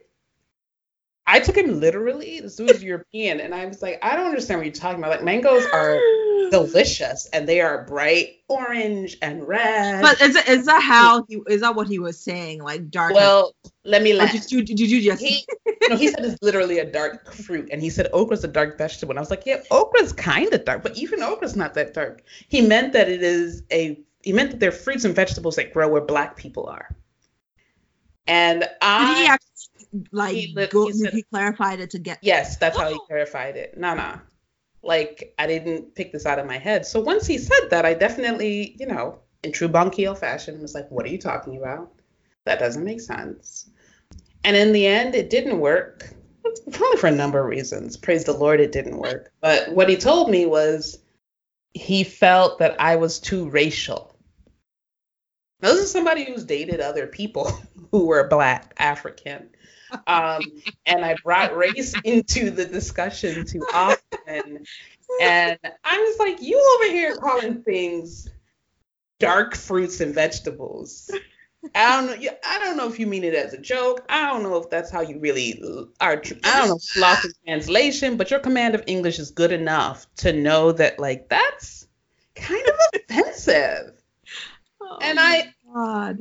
I 1.28 1.40
took 1.40 1.56
him 1.56 1.80
literally. 1.80 2.40
This 2.40 2.60
was 2.60 2.84
European, 2.84 3.40
and 3.40 3.54
I 3.54 3.66
was 3.66 3.82
like, 3.82 4.00
I 4.02 4.16
don't 4.16 4.26
understand 4.26 4.60
what 4.60 4.66
you're 4.66 4.74
talking 4.74 5.00
about. 5.00 5.12
Like 5.12 5.24
mangoes 5.24 5.66
are 5.72 6.00
delicious, 6.52 7.28
and 7.32 7.48
they 7.48 7.62
are 7.62 7.86
bright 7.86 8.40
orange 8.48 9.18
and 9.22 9.48
red. 9.48 10.02
But 10.02 10.20
is, 10.20 10.36
is 10.48 10.66
that 10.66 10.82
how 10.82 11.24
he 11.28 11.40
is 11.48 11.62
that 11.62 11.76
what 11.76 11.88
he 11.88 12.00
was 12.00 12.20
saying? 12.20 12.64
Like 12.64 12.90
dark. 12.90 13.14
Well, 13.14 13.54
let 13.84 14.02
me 14.02 14.14
let. 14.14 14.32
Did 14.32 14.52
you, 14.52 14.64
did 14.64 14.80
you 14.80 15.02
just? 15.02 15.22
He, 15.22 15.46
no, 15.90 15.96
he 15.96 16.08
said 16.08 16.26
it's 16.26 16.42
literally 16.42 16.80
a 16.80 16.92
dark 16.92 17.32
fruit, 17.32 17.70
and 17.72 17.82
he 17.82 17.90
said 17.90 18.08
okra's 18.14 18.44
a 18.44 18.48
dark 18.48 18.78
vegetable. 18.78 19.12
And 19.12 19.20
I 19.20 19.22
was 19.22 19.30
like, 19.30 19.46
yeah, 19.46 19.62
okra's 19.70 20.14
kind 20.14 20.52
of 20.54 20.66
dark, 20.66 20.82
but 20.82 20.98
even 20.98 21.22
okra's 21.22 21.56
not 21.56 21.76
that 21.76 21.94
dark. 21.94 22.24
He 22.48 22.62
meant 22.62 22.94
that 22.94 23.10
it 23.10 23.22
is 23.22 23.64
a. 23.72 24.00
He 24.24 24.34
meant 24.34 24.52
that 24.52 24.60
they're 24.60 24.72
fruits 24.72 25.06
and 25.06 25.16
vegetables 25.16 25.56
that 25.56 25.74
grow 25.74 25.88
where 25.88 26.02
black 26.02 26.36
people 26.36 26.68
are. 26.68 26.96
And 28.28 28.66
I. 28.82 29.38
Did 29.92 30.00
he 30.00 30.04
actually 30.04 30.12
like 30.12 30.36
he, 30.36 30.68
go, 30.68 30.88
he, 30.88 30.94
said, 30.94 31.14
he 31.14 31.24
clarified 31.24 31.80
it 31.80 31.90
to 31.92 32.00
get 32.00 32.20
yes 32.22 32.58
that's 32.58 32.78
how 32.78 32.90
he 32.90 32.96
oh. 32.96 33.06
clarified 33.08 33.56
it. 33.56 33.78
No 33.78 33.94
no 33.94 34.20
like 34.84 35.34
i 35.38 35.46
didn't 35.46 35.94
pick 35.96 36.12
this 36.12 36.26
out 36.26 36.40
of 36.40 36.46
my 36.46 36.58
head. 36.58 36.86
So 36.86 37.00
once 37.00 37.28
he 37.28 37.38
said 37.38 37.70
that 37.70 37.86
i 37.86 37.94
definitely 37.94 38.76
you 38.80 38.88
know 38.88 39.20
in 39.44 39.52
true 39.52 39.68
Bunkio 39.68 40.18
fashion 40.18 40.62
was 40.62 40.74
like 40.74 40.90
what 40.90 41.06
are 41.06 41.10
you 41.10 41.18
talking 41.18 41.58
about? 41.58 41.92
That 42.46 42.60
doesn't 42.60 42.84
make 42.84 43.02
sense. 43.02 43.70
And 44.44 44.56
in 44.56 44.72
the 44.72 44.88
end 44.88 45.16
it 45.16 45.30
didn't 45.30 45.60
work 45.60 46.14
probably 46.72 46.98
for 46.98 47.08
a 47.08 47.12
number 47.12 47.40
of 47.40 47.46
reasons. 47.46 47.98
Praise 47.98 48.24
the 48.24 48.34
lord 48.34 48.60
it 48.60 48.72
didn't 48.72 48.98
work. 48.98 49.32
But 49.42 49.72
what 49.74 49.90
he 49.90 49.98
told 49.98 50.30
me 50.30 50.46
was 50.46 51.00
he 51.74 52.04
felt 52.04 52.60
that 52.60 52.80
i 52.80 52.96
was 52.96 53.20
too 53.20 53.50
racial. 53.50 54.16
Now, 55.62 55.74
this 55.74 55.82
is 55.82 55.92
somebody 55.92 56.24
who's 56.24 56.44
dated 56.44 56.80
other 56.80 57.06
people 57.06 57.52
who 57.92 58.06
were 58.06 58.28
black 58.28 58.74
african 58.78 59.50
um, 60.08 60.42
and 60.86 61.06
I 61.06 61.16
brought 61.24 61.56
race 61.56 61.94
into 62.04 62.52
the 62.52 62.66
discussion 62.66 63.46
too 63.46 63.66
often. 63.74 64.66
And 65.22 65.60
I 65.84 65.98
was 66.00 66.20
like, 66.20 66.42
you 66.42 66.80
over 66.80 66.92
here 66.92 67.16
calling 67.16 67.64
things 67.64 68.30
dark 69.20 69.56
fruits 69.56 70.00
and 70.00 70.14
vegetables. 70.14 71.12
I 71.76 72.02
don't 72.02 72.22
know. 72.22 72.30
I 72.46 72.60
don't 72.60 72.76
know 72.76 72.88
if 72.88 73.00
you 73.00 73.06
mean 73.06 73.24
it 73.24 73.36
as 73.36 73.54
a 73.54 73.58
joke. 73.58 74.04
I 74.10 74.28
don't 74.28 74.42
know 74.42 74.58
if 74.58 74.70
that's 74.70 74.90
how 74.90 75.02
you 75.02 75.20
really 75.20 75.62
are. 76.00 76.14
I 76.14 76.16
don't 76.16 76.70
know, 76.70 76.80
lost 76.98 77.26
in 77.26 77.32
translation, 77.46 78.18
but 78.18 78.32
your 78.32 78.40
command 78.40 78.74
of 78.74 78.84
English 78.88 79.20
is 79.20 79.30
good 79.30 79.52
enough 79.52 80.08
to 80.18 80.34
know 80.34 80.72
that, 80.72 80.98
like, 80.98 81.30
that's 81.30 81.88
kind 82.36 82.66
of 82.68 82.76
offensive. 82.96 84.02
Oh 84.82 84.98
and 85.02 85.20
I, 85.20 85.54
God 85.72 86.18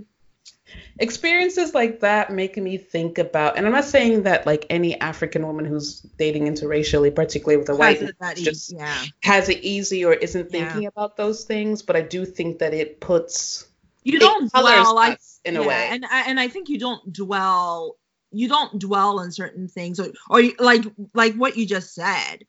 experiences 1.00 1.74
like 1.74 2.00
that 2.00 2.30
make 2.30 2.58
me 2.58 2.76
think 2.76 3.16
about 3.16 3.56
and 3.56 3.66
i'm 3.66 3.72
not 3.72 3.84
saying 3.84 4.22
that 4.24 4.46
like 4.46 4.66
any 4.68 5.00
african 5.00 5.46
woman 5.46 5.64
who's 5.64 6.00
dating 6.18 6.44
interracially 6.44 7.12
particularly 7.12 7.56
with 7.56 7.68
a 7.70 7.74
white 7.74 8.02
man 8.20 8.36
just 8.36 8.72
yeah. 8.72 9.02
has 9.22 9.48
it 9.48 9.58
easy 9.64 10.04
or 10.04 10.12
isn't 10.12 10.50
thinking 10.50 10.82
yeah. 10.82 10.88
about 10.88 11.16
those 11.16 11.44
things 11.44 11.80
but 11.80 11.96
i 11.96 12.02
do 12.02 12.26
think 12.26 12.58
that 12.58 12.74
it 12.74 13.00
puts 13.00 13.66
you 14.02 14.18
don't 14.18 14.52
dwell 14.52 14.94
like 14.94 15.18
in 15.46 15.54
yeah, 15.54 15.60
a 15.60 15.66
way 15.66 15.88
and 15.90 16.04
I, 16.04 16.28
and 16.28 16.38
i 16.38 16.48
think 16.48 16.68
you 16.68 16.78
don't 16.78 17.10
dwell 17.10 17.96
you 18.30 18.48
don't 18.48 18.78
dwell 18.78 19.20
on 19.20 19.32
certain 19.32 19.68
things 19.68 19.98
or, 19.98 20.08
or 20.28 20.42
like 20.58 20.84
like 21.14 21.34
what 21.34 21.56
you 21.56 21.66
just 21.66 21.94
said 21.94 22.44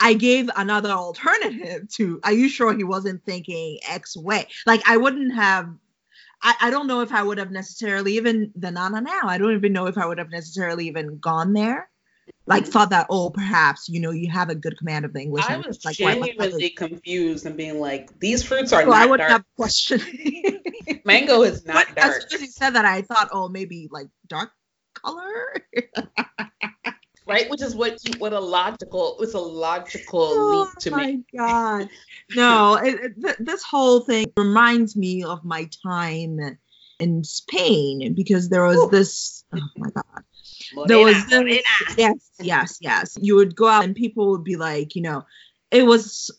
I 0.00 0.14
gave 0.14 0.48
another 0.54 0.90
alternative 0.90 1.88
to, 1.94 2.20
are 2.22 2.32
you 2.32 2.48
sure 2.48 2.72
he 2.72 2.84
wasn't 2.84 3.24
thinking 3.24 3.80
X 3.88 4.16
way? 4.16 4.46
Like, 4.64 4.88
I 4.88 4.96
wouldn't 4.96 5.34
have 5.34 5.74
I, 6.42 6.54
I 6.62 6.70
don't 6.70 6.86
know 6.86 7.00
if 7.00 7.12
I 7.12 7.22
would 7.22 7.38
have 7.38 7.50
necessarily 7.50 8.16
even 8.16 8.52
the 8.54 8.70
Nana 8.70 9.00
now. 9.00 9.22
I 9.24 9.38
don't 9.38 9.54
even 9.54 9.72
know 9.72 9.86
if 9.86 9.98
I 9.98 10.06
would 10.06 10.18
have 10.18 10.30
necessarily 10.30 10.86
even 10.86 11.18
gone 11.18 11.52
there. 11.52 11.90
Like 12.46 12.62
mm-hmm. 12.62 12.72
thought 12.72 12.90
that 12.90 13.06
oh 13.10 13.30
perhaps 13.30 13.88
you 13.88 14.00
know 14.00 14.10
you 14.10 14.30
have 14.30 14.50
a 14.50 14.54
good 14.54 14.76
command 14.78 15.04
of 15.04 15.12
the 15.12 15.20
English. 15.20 15.44
I 15.48 15.56
was 15.56 15.84
like, 15.84 15.96
genuinely 15.96 16.70
confused 16.70 17.46
and 17.46 17.56
being 17.56 17.80
like 17.80 18.18
these 18.20 18.42
fruits 18.42 18.72
are 18.72 18.82
so 18.82 18.88
not 18.88 18.96
I 18.96 19.06
would 19.06 19.18
dark. 19.18 19.30
have 19.30 19.44
questioned. 19.56 20.04
Mango 21.04 21.42
is 21.42 21.64
not 21.66 21.86
but 21.88 21.96
dark. 21.96 22.16
As 22.16 22.30
soon 22.30 22.36
as 22.36 22.40
he 22.40 22.46
said 22.48 22.70
that, 22.70 22.84
I 22.84 23.02
thought 23.02 23.28
oh 23.32 23.48
maybe 23.48 23.88
like 23.90 24.08
dark 24.26 24.50
color. 24.94 25.64
right? 27.28 27.48
Which 27.50 27.62
is 27.62 27.76
what 27.76 27.98
you, 28.04 28.18
what 28.18 28.32
a 28.32 28.40
logical 28.40 29.16
it's 29.20 29.34
a 29.34 29.38
logical 29.38 30.20
oh, 30.22 30.48
leap 30.50 30.80
to 30.80 30.96
me. 30.96 31.24
Oh 31.36 31.38
my 31.38 31.80
god, 31.80 31.88
no! 32.34 32.76
It, 32.82 32.94
it, 32.94 33.22
th- 33.22 33.36
this 33.38 33.62
whole 33.62 34.00
thing 34.00 34.32
reminds 34.36 34.96
me 34.96 35.22
of 35.22 35.44
my 35.44 35.68
time 35.82 36.58
in 36.98 37.22
Spain 37.24 38.14
because 38.14 38.48
there 38.48 38.64
was 38.64 38.78
Ooh. 38.78 38.90
this. 38.90 39.44
Oh 39.54 39.60
my 39.76 39.90
god. 39.90 40.24
Morena, 40.74 40.88
there 40.88 41.04
was 41.04 41.26
this, 41.26 41.62
yes, 41.96 42.30
yes, 42.40 42.78
yes. 42.80 43.18
You 43.20 43.36
would 43.36 43.54
go 43.54 43.68
out 43.68 43.84
and 43.84 43.94
people 43.94 44.30
would 44.30 44.44
be 44.44 44.56
like, 44.56 44.96
you 44.96 45.02
know, 45.02 45.24
it 45.70 45.84
was 45.84 46.30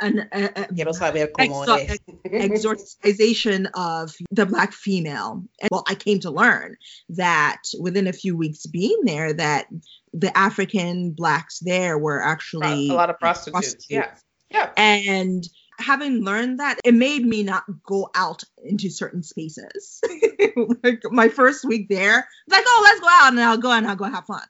an 0.00 0.28
a, 0.32 0.44
a 0.44 0.66
exor- 0.68 1.98
exorcisation 2.32 3.66
of 3.74 4.14
the 4.30 4.46
black 4.46 4.72
female. 4.72 5.44
And, 5.60 5.68
well, 5.70 5.84
I 5.88 5.94
came 5.94 6.20
to 6.20 6.30
learn 6.30 6.76
that 7.10 7.62
within 7.80 8.06
a 8.06 8.12
few 8.12 8.36
weeks 8.36 8.66
being 8.66 9.00
there, 9.04 9.32
that 9.32 9.66
the 10.12 10.36
African 10.36 11.10
blacks 11.10 11.58
there 11.60 11.98
were 11.98 12.22
actually 12.22 12.88
a 12.90 12.94
lot 12.94 13.10
of 13.10 13.18
prostitutes. 13.18 13.52
prostitutes. 13.52 13.88
Yeah, 13.90 14.14
yeah. 14.50 14.70
And 14.76 15.44
having 15.78 16.24
learned 16.24 16.60
that, 16.60 16.78
it 16.84 16.94
made 16.94 17.26
me 17.26 17.42
not 17.42 17.64
go 17.86 18.10
out 18.14 18.42
into 18.64 18.90
certain 18.90 19.22
spaces. 19.22 20.00
like 20.84 21.02
my 21.10 21.28
first 21.28 21.64
week 21.64 21.88
there, 21.88 22.28
like, 22.48 22.64
oh, 22.66 22.80
let's 22.84 23.00
go 23.00 23.08
out 23.10 23.32
and 23.32 23.40
I'll 23.40 23.58
go 23.58 23.72
and 23.72 23.86
I'll 23.86 23.96
go 23.96 24.04
have 24.04 24.26
fun. 24.26 24.42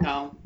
No. 0.00 0.36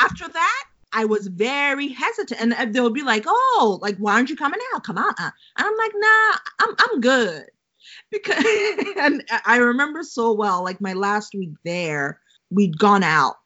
After 0.00 0.28
that, 0.28 0.64
I 0.92 1.04
was 1.04 1.26
very 1.26 1.88
hesitant, 1.88 2.40
and 2.40 2.52
uh, 2.54 2.66
they'll 2.70 2.90
be 2.90 3.02
like, 3.02 3.24
"Oh, 3.26 3.78
like 3.82 3.96
why 3.98 4.14
aren't 4.14 4.30
you 4.30 4.36
coming 4.36 4.60
out? 4.74 4.84
Come 4.84 4.98
on!" 4.98 5.14
And 5.18 5.32
I'm 5.56 5.76
like, 5.76 5.92
"Nah, 5.94 6.36
I'm 6.60 6.74
I'm 6.78 7.00
good." 7.00 7.46
Because 8.10 8.44
and 8.98 9.24
I 9.44 9.58
remember 9.58 10.02
so 10.02 10.32
well, 10.32 10.64
like 10.64 10.80
my 10.80 10.94
last 10.94 11.34
week 11.34 11.50
there, 11.64 12.20
we'd 12.50 12.78
gone 12.78 13.02
out, 13.02 13.36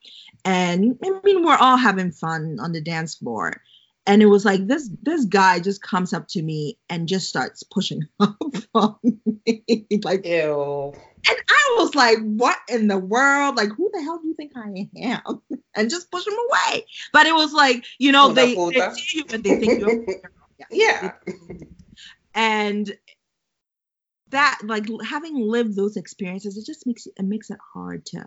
and 0.44 0.98
I 1.04 1.20
mean 1.24 1.44
we're 1.44 1.56
all 1.56 1.76
having 1.76 2.12
fun 2.12 2.58
on 2.60 2.72
the 2.72 2.80
dance 2.80 3.16
floor, 3.16 3.60
and 4.06 4.22
it 4.22 4.26
was 4.26 4.44
like 4.44 4.66
this 4.66 4.88
this 5.02 5.24
guy 5.24 5.60
just 5.60 5.82
comes 5.82 6.12
up 6.12 6.28
to 6.28 6.42
me 6.42 6.78
and 6.88 7.08
just 7.08 7.28
starts 7.28 7.62
pushing 7.62 8.06
up 8.20 8.36
on 8.74 8.96
me, 9.46 9.64
like 10.04 10.26
ew. 10.26 10.92
And 11.28 11.38
I 11.48 11.76
was 11.78 11.94
like, 11.94 12.18
what 12.18 12.58
in 12.68 12.88
the 12.88 12.98
world? 12.98 13.56
Like, 13.56 13.68
who 13.68 13.88
the 13.92 14.02
hell 14.02 14.18
do 14.18 14.26
you 14.26 14.34
think 14.34 14.52
I 14.56 14.88
am? 15.00 15.40
And 15.74 15.88
just 15.88 16.10
push 16.10 16.24
them 16.24 16.34
away. 16.34 16.86
But 17.12 17.26
it 17.26 17.34
was 17.34 17.52
like, 17.52 17.84
you 17.98 18.12
know, 18.12 18.32
they, 18.32 18.54
they 18.54 18.90
see 18.94 19.18
you 19.18 19.24
and 19.32 19.42
they 19.42 19.58
think 19.58 19.80
you're. 19.80 20.04
yeah. 20.70 21.12
And 22.34 22.92
that, 24.30 24.60
like, 24.64 24.84
having 25.04 25.36
lived 25.36 25.76
those 25.76 25.96
experiences, 25.96 26.56
it 26.56 26.66
just 26.66 26.86
makes 26.86 27.06
it, 27.06 27.14
it 27.16 27.24
makes 27.24 27.50
it 27.50 27.58
hard 27.72 28.04
to. 28.06 28.24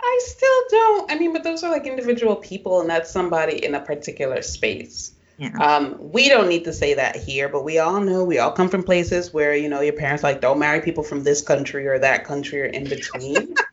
I 0.00 0.20
still 0.22 0.62
don't. 0.70 1.10
I 1.10 1.18
mean, 1.18 1.32
but 1.32 1.44
those 1.44 1.62
are 1.64 1.70
like 1.70 1.86
individual 1.86 2.36
people, 2.36 2.80
and 2.80 2.90
that's 2.90 3.10
somebody 3.10 3.64
in 3.64 3.74
a 3.74 3.80
particular 3.80 4.42
space. 4.42 5.14
Yeah. 5.38 5.56
Um, 5.58 5.96
we 5.98 6.28
don't 6.28 6.48
need 6.48 6.64
to 6.64 6.72
say 6.72 6.94
that 6.94 7.16
here, 7.16 7.48
but 7.48 7.62
we 7.62 7.78
all 7.78 8.00
know 8.00 8.24
we 8.24 8.38
all 8.38 8.52
come 8.52 8.68
from 8.68 8.82
places 8.82 9.34
where 9.34 9.54
you 9.54 9.68
know 9.68 9.80
your 9.80 9.92
parents 9.92 10.22
like 10.22 10.40
don't 10.40 10.58
marry 10.58 10.80
people 10.80 11.04
from 11.04 11.24
this 11.24 11.42
country 11.42 11.86
or 11.86 11.98
that 11.98 12.24
country 12.24 12.62
or 12.62 12.66
in 12.66 12.84
between. 12.84 13.54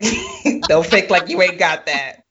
don't 0.68 0.86
fake 0.86 1.10
like 1.10 1.28
you 1.28 1.40
ain't 1.42 1.58
got 1.58 1.86
that. 1.86 2.24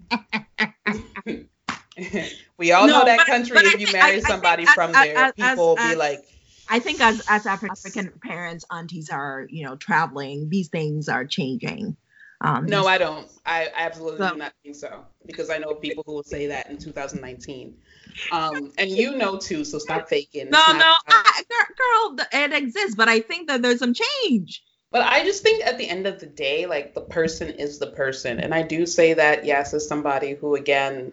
we 2.58 2.72
all 2.72 2.88
no, 2.88 3.00
know 3.00 3.06
that 3.06 3.18
but, 3.18 3.28
country. 3.28 3.56
But 3.56 3.66
if 3.66 3.80
you 3.80 3.92
marry 3.92 4.18
I, 4.18 4.20
somebody 4.20 4.66
I 4.68 4.74
from 4.74 4.92
there, 4.92 5.34
people 5.34 5.68
will 5.68 5.76
be 5.76 5.96
like. 5.96 6.24
I 6.70 6.80
think 6.80 7.00
as 7.00 7.24
as 7.30 7.46
African 7.46 8.12
parents, 8.22 8.66
aunties 8.70 9.10
are 9.10 9.48
you 9.50 9.66
know 9.66 9.76
traveling. 9.76 10.50
These 10.50 10.70
things 10.70 11.10
are 11.10 11.26
changing. 11.26 11.96
Um, 12.40 12.68
no, 12.68 12.86
I 12.86 12.98
don't. 12.98 13.28
I, 13.46 13.70
absolutely 13.76 14.20
so, 14.20 14.32
do 14.32 14.38
not 14.38 14.54
think 14.64 14.76
so 14.76 15.06
because 15.26 15.50
I 15.50 15.58
know 15.58 15.74
people 15.74 16.04
who 16.06 16.14
will 16.14 16.24
say 16.24 16.48
that 16.48 16.70
in 16.70 16.78
2019. 16.78 17.76
Um, 18.32 18.72
and 18.80 18.90
you 18.90 19.16
know 19.16 19.38
too, 19.38 19.64
so 19.64 19.78
stop 19.78 20.10
faking. 20.10 20.50
No, 20.50 20.58
not, 20.58 20.78
no, 20.78 20.96
I, 21.08 21.44
girl, 21.78 22.26
it 22.32 22.52
exists, 22.52 22.96
but 22.96 23.08
I 23.08 23.20
think 23.20 23.48
that 23.48 23.62
there's 23.62 23.78
some 23.78 23.94
change. 23.94 24.64
But 24.98 25.06
I 25.06 25.24
just 25.24 25.44
think 25.44 25.63
at 25.63 25.77
the 25.77 25.88
end 25.88 26.08
of 26.08 26.20
the 26.20 26.25
day, 26.25 26.66
like 26.66 26.96
the 26.96 27.01
person 27.01 27.50
is 27.51 27.77
the 27.77 27.86
person, 27.86 28.39
and 28.39 28.51
I 28.51 28.63
do 28.63 28.88
say 28.88 29.13
that 29.13 29.46
yes, 29.46 29.75
as 29.75 29.88
somebody 29.88 30.34
who 30.34 30.56
again 30.56 31.12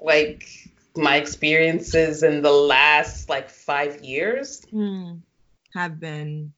like 0.00 0.48
my 0.94 1.16
experiences 1.16 2.22
in 2.22 2.40
the 2.40 2.52
last 2.52 3.28
like 3.28 3.50
five 3.50 4.04
years 4.04 4.64
mm. 4.72 5.20
have 5.74 5.98
been 5.98 6.52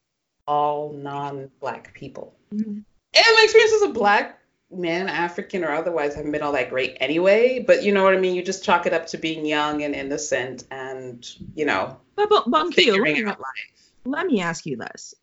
all 0.47 0.93
non-black 0.93 1.95
people. 1.95 2.35
Mm-hmm. 2.53 2.71
And 2.71 2.85
my 3.15 3.41
experiences 3.43 3.81
of 3.81 3.95
black 3.95 4.41
men, 4.71 5.09
African 5.09 5.65
or 5.65 5.73
otherwise, 5.73 6.15
haven't 6.15 6.33
been 6.33 6.43
all 6.43 6.53
that 6.53 6.69
great 6.69 6.99
anyway. 7.01 7.65
But 7.67 7.83
you 7.83 7.93
know 7.93 8.05
what 8.05 8.13
I 8.13 8.19
mean? 8.19 8.35
You 8.35 8.43
just 8.43 8.63
chalk 8.63 8.85
it 8.85 8.93
up 8.93 9.07
to 9.07 9.17
being 9.17 9.47
young 9.47 9.83
and 9.85 9.95
innocent 9.95 10.65
and, 10.71 11.27
you 11.55 11.65
know, 11.65 11.97
but, 12.15 12.29
but, 12.29 12.51
but 12.51 12.75
figuring 12.75 13.25
out 13.27 13.41
life. 13.41 13.90
Let 14.05 14.27
me 14.27 14.41
ask 14.41 14.67
you 14.67 14.77
this. 14.77 15.15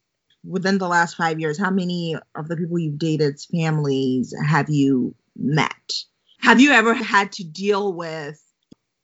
Within 0.46 0.78
the 0.78 0.88
last 0.88 1.16
five 1.16 1.40
years, 1.40 1.58
how 1.58 1.72
many 1.72 2.16
of 2.36 2.48
the 2.48 2.56
people 2.56 2.80
you've 2.80 3.00
dated's 3.00 3.46
families, 3.46 4.34
have 4.46 4.70
you 4.70 5.14
met? 5.36 5.94
Have 6.40 6.62
you 6.62 6.72
ever 6.72 6.94
had 6.94 7.32
to 7.34 7.44
deal 7.44 7.94
with 7.94 8.42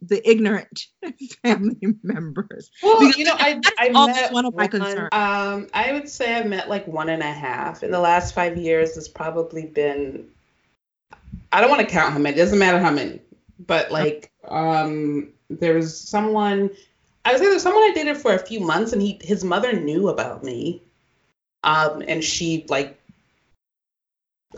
the 0.07 0.29
ignorant 0.29 0.87
family 1.43 1.77
members. 2.03 2.71
Well, 2.81 2.99
because 2.99 3.17
you 3.17 3.25
know, 3.25 3.35
I, 3.37 3.59
I 3.77 3.89
met 3.89 4.31
one 4.31 4.45
of 4.45 4.55
my 4.55 4.67
concerns. 4.67 5.09
Um, 5.11 5.67
I 5.73 5.91
would 5.91 6.09
say 6.09 6.35
I've 6.35 6.45
met 6.45 6.69
like 6.69 6.87
one 6.87 7.09
and 7.09 7.21
a 7.21 7.31
half 7.31 7.83
in 7.83 7.91
the 7.91 7.99
last 7.99 8.33
five 8.33 8.57
years. 8.57 8.97
It's 8.97 9.07
probably 9.07 9.65
been. 9.65 10.27
I 11.51 11.61
don't 11.61 11.69
want 11.69 11.81
to 11.81 11.87
count 11.87 12.13
how 12.13 12.19
many. 12.19 12.35
It 12.35 12.39
doesn't 12.39 12.59
matter 12.59 12.79
how 12.79 12.91
many, 12.91 13.21
but 13.59 13.91
like, 13.91 14.31
um, 14.47 15.31
there 15.49 15.75
was 15.75 15.97
someone. 15.97 16.69
I 17.25 17.31
would 17.31 17.39
say 17.39 17.45
there's 17.45 17.63
someone 17.63 17.83
I 17.83 17.93
dated 17.93 18.17
for 18.17 18.33
a 18.33 18.39
few 18.39 18.59
months, 18.59 18.93
and 18.93 19.01
he 19.01 19.19
his 19.21 19.43
mother 19.43 19.73
knew 19.73 20.09
about 20.09 20.43
me, 20.43 20.81
um, 21.63 22.03
and 22.05 22.23
she 22.23 22.65
like 22.67 22.99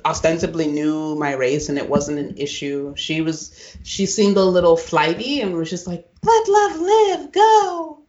ostensibly 0.03 0.67
knew 0.67 1.15
my 1.15 1.33
race 1.33 1.69
and 1.69 1.77
it 1.77 1.89
wasn't 1.89 2.19
an 2.19 2.37
issue. 2.37 2.93
She 2.97 3.21
was 3.21 3.77
she 3.83 4.05
seemed 4.05 4.37
a 4.37 4.43
little 4.43 4.75
flighty 4.75 5.41
and 5.41 5.53
was 5.53 5.69
just 5.69 5.87
like, 5.87 6.09
let 6.23 6.47
love 6.47 6.79
live, 6.79 7.31
go. 7.31 7.99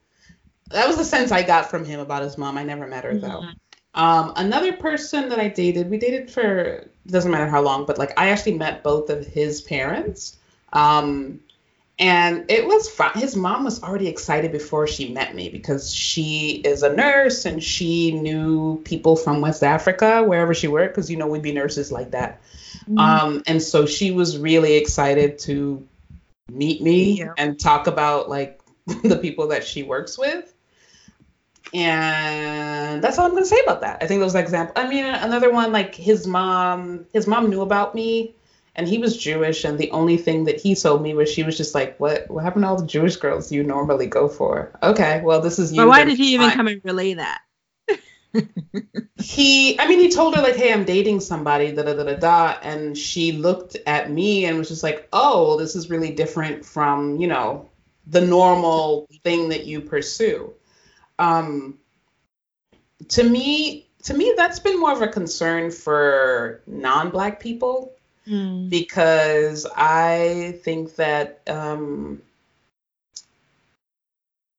That 0.71 0.89
was 0.89 0.97
the 0.97 1.05
sense 1.05 1.31
I 1.31 1.43
got 1.43 1.71
from 1.71 1.85
him 1.85 2.01
about 2.01 2.23
his 2.23 2.37
mom. 2.37 2.59
I 2.59 2.65
never 2.65 2.87
met 2.87 3.05
her 3.05 3.13
mm-hmm. 3.13 3.21
though. 3.21 3.45
Um, 3.95 4.33
another 4.37 4.73
person 4.73 5.29
that 5.31 5.39
I 5.39 5.49
dated, 5.49 5.89
we 5.89 5.99
dated 5.99 6.31
for 6.31 6.89
doesn't 7.07 7.31
matter 7.31 7.49
how 7.49 7.63
long, 7.63 7.87
but 7.87 7.99
like 7.99 8.19
I 8.19 8.31
actually 8.31 8.59
met 8.59 8.83
both 8.83 9.09
of 9.11 9.27
his 9.27 9.61
parents. 9.63 10.37
Um, 10.73 11.41
and 11.99 12.51
it 12.51 12.67
was 12.67 12.91
fun. 12.91 13.13
His 13.15 13.35
mom 13.35 13.65
was 13.65 13.83
already 13.83 14.09
excited 14.09 14.53
before 14.53 14.87
she 14.87 15.13
met 15.13 15.35
me 15.35 15.49
because 15.49 15.95
she 15.95 16.61
is 16.63 16.83
a 16.83 16.95
nurse 16.95 17.47
and 17.47 17.63
she 17.63 18.13
knew 18.13 18.83
people 18.85 19.17
from 19.17 19.41
West 19.41 19.63
Africa, 19.63 20.23
wherever 20.23 20.53
she 20.53 20.69
worked, 20.69 20.95
because 20.95 21.11
you 21.11 21.17
know 21.17 21.27
we'd 21.27 21.41
be 21.41 21.53
nurses 21.53 21.91
like 21.91 22.11
that. 22.11 22.43
Mm-hmm. 22.83 22.99
Um, 22.99 23.43
and 23.47 23.63
so 23.63 23.87
she 23.87 24.11
was 24.11 24.37
really 24.37 24.77
excited 24.77 25.39
to 25.41 25.87
meet 26.53 26.83
me 26.83 27.19
yeah. 27.19 27.33
and 27.39 27.59
talk 27.59 27.87
about 27.87 28.29
like 28.29 28.61
the 29.03 29.17
people 29.17 29.49
that 29.49 29.65
she 29.65 29.83
works 29.83 30.19
with. 30.19 30.53
And 31.73 33.03
that's 33.03 33.19
all 33.19 33.27
I'm 33.27 33.33
gonna 33.33 33.47
say 33.47 33.61
about 33.65 33.81
that. 33.81 34.03
I 34.03 34.07
think 34.07 34.21
those 34.21 34.35
examples. 34.35 34.75
I 34.77 34.87
mean, 34.87 35.05
another 35.05 35.51
one 35.51 35.73
like 35.73 35.95
his 35.95 36.27
mom. 36.27 37.07
His 37.15 37.27
mom 37.27 37.49
knew 37.49 37.63
about 37.63 37.95
me 37.95 38.35
and 38.77 38.87
he 38.87 38.99
was 38.99 39.17
Jewish, 39.17 39.65
and 39.65 39.79
the 39.79 39.91
only 39.91 40.19
thing 40.19 40.45
that 40.45 40.61
he 40.61 40.75
told 40.75 41.03
me 41.03 41.15
was 41.15 41.33
she 41.33 41.43
was 41.43 41.57
just 41.57 41.75
like, 41.75 41.99
"What? 41.99 42.31
What 42.31 42.45
happened 42.45 42.65
to 42.65 42.69
all 42.69 42.77
the 42.77 42.87
Jewish 42.87 43.17
girls 43.17 43.51
you 43.51 43.63
normally 43.63 44.07
go 44.07 44.29
for?" 44.29 44.79
Okay, 44.83 45.23
well, 45.25 45.41
this 45.41 45.59
is 45.59 45.73
you. 45.73 45.79
But 45.79 45.89
why 45.89 46.05
did 46.05 46.19
he 46.19 46.35
even 46.35 46.51
come 46.51 46.69
and 46.69 46.83
relay 46.85 47.15
that? 47.15 47.41
he, 49.19 49.81
I 49.81 49.89
mean, 49.89 49.99
he 49.99 50.11
told 50.11 50.37
her 50.37 50.43
like, 50.43 50.57
"Hey, 50.57 50.73
I'm 50.73 50.85
dating 50.85 51.21
somebody," 51.21 51.73
da 51.73 51.85
da 51.85 51.95
da 51.95 52.05
da 52.05 52.17
da, 52.17 52.59
and 52.63 52.97
she 52.97 53.33
looked 53.33 53.77
at 53.87 54.11
me 54.11 54.45
and 54.45 54.59
was 54.59 54.69
just 54.69 54.83
like, 54.83 55.09
"Oh, 55.11 55.59
this 55.59 55.75
is 55.75 55.89
really 55.89 56.13
different 56.13 56.65
from 56.65 57.17
you 57.17 57.29
know 57.29 57.71
the 58.07 58.21
normal 58.21 59.09
thing 59.25 59.49
that 59.49 59.65
you 59.65 59.81
pursue." 59.81 60.53
Um, 61.19 61.79
to 63.09 63.25
me, 63.25 63.89
to 64.03 64.13
me, 64.13 64.35
that's 64.37 64.59
been 64.59 64.79
more 64.79 64.93
of 64.93 65.01
a 65.01 65.09
concern 65.09 65.71
for 65.71 66.63
non-black 66.67 67.41
people 67.41 67.96
mm. 68.27 68.69
because 68.71 69.67
I 69.77 70.59
think 70.63 70.97
that 70.97 71.43
um, 71.47 72.23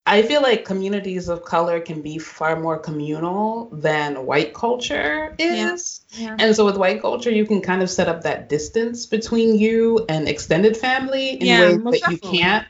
I 0.06 0.22
feel 0.22 0.42
like 0.42 0.66
communities 0.66 1.28
of 1.28 1.44
color 1.44 1.80
can 1.80 2.02
be 2.02 2.18
far 2.18 2.60
more 2.60 2.80
communal 2.80 3.70
than 3.72 4.26
white 4.26 4.54
culture 4.54 5.36
is. 5.38 6.02
Yeah. 6.12 6.28
Yeah. 6.28 6.36
And 6.40 6.56
so 6.56 6.66
with 6.66 6.78
white 6.78 7.02
culture, 7.02 7.32
you 7.32 7.46
can 7.46 7.62
kind 7.62 7.82
of 7.82 7.90
set 7.90 8.08
up 8.08 8.24
that 8.24 8.50
distance 8.50 9.06
between 9.06 9.58
you 9.58 10.06
and 10.08 10.28
extended 10.28 10.78
family 10.78 11.32
in 11.32 11.46
yeah, 11.46 11.76
ways 11.76 12.02
that 12.02 12.12
you 12.12 12.18
can't. 12.18 12.68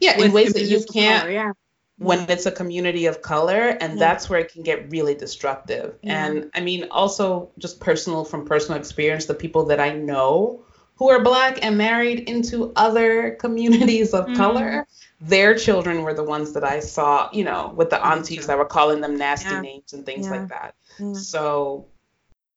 Yeah, 0.00 0.16
with 0.16 0.26
in 0.26 0.32
ways 0.32 0.54
that 0.54 0.64
you 0.64 0.82
can't. 0.90 1.22
Color, 1.22 1.32
yeah 1.32 1.52
when 2.00 2.30
it's 2.30 2.46
a 2.46 2.50
community 2.50 3.04
of 3.04 3.20
color 3.20 3.76
and 3.80 3.92
yeah. 3.92 3.98
that's 3.98 4.30
where 4.30 4.40
it 4.40 4.50
can 4.50 4.62
get 4.62 4.90
really 4.90 5.14
destructive 5.14 5.98
yeah. 6.02 6.26
and 6.26 6.50
i 6.54 6.60
mean 6.60 6.86
also 6.90 7.50
just 7.58 7.78
personal 7.78 8.24
from 8.24 8.44
personal 8.46 8.78
experience 8.78 9.26
the 9.26 9.34
people 9.34 9.66
that 9.66 9.78
i 9.78 9.92
know 9.92 10.64
who 10.96 11.10
are 11.10 11.22
black 11.22 11.62
and 11.62 11.76
married 11.76 12.20
into 12.20 12.72
other 12.74 13.30
communities 13.40 14.14
of 14.14 14.24
mm-hmm. 14.24 14.34
color 14.34 14.86
their 15.20 15.54
children 15.54 16.02
were 16.02 16.14
the 16.14 16.24
ones 16.24 16.52
that 16.54 16.64
i 16.64 16.80
saw 16.80 17.28
you 17.32 17.44
know 17.44 17.72
with 17.76 17.90
the 17.90 18.04
aunties 18.04 18.46
that 18.46 18.56
were 18.56 18.64
calling 18.64 19.00
them 19.02 19.16
nasty 19.16 19.50
yeah. 19.50 19.60
names 19.60 19.92
and 19.92 20.06
things 20.06 20.28
like 20.30 20.48
that 20.48 20.74
so 21.14 21.86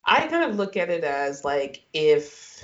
i 0.06 0.26
kind 0.28 0.50
of 0.50 0.56
look 0.56 0.78
at 0.78 0.90
it 0.90 1.04
as 1.04 1.44
like 1.44 1.84
if 1.94 2.64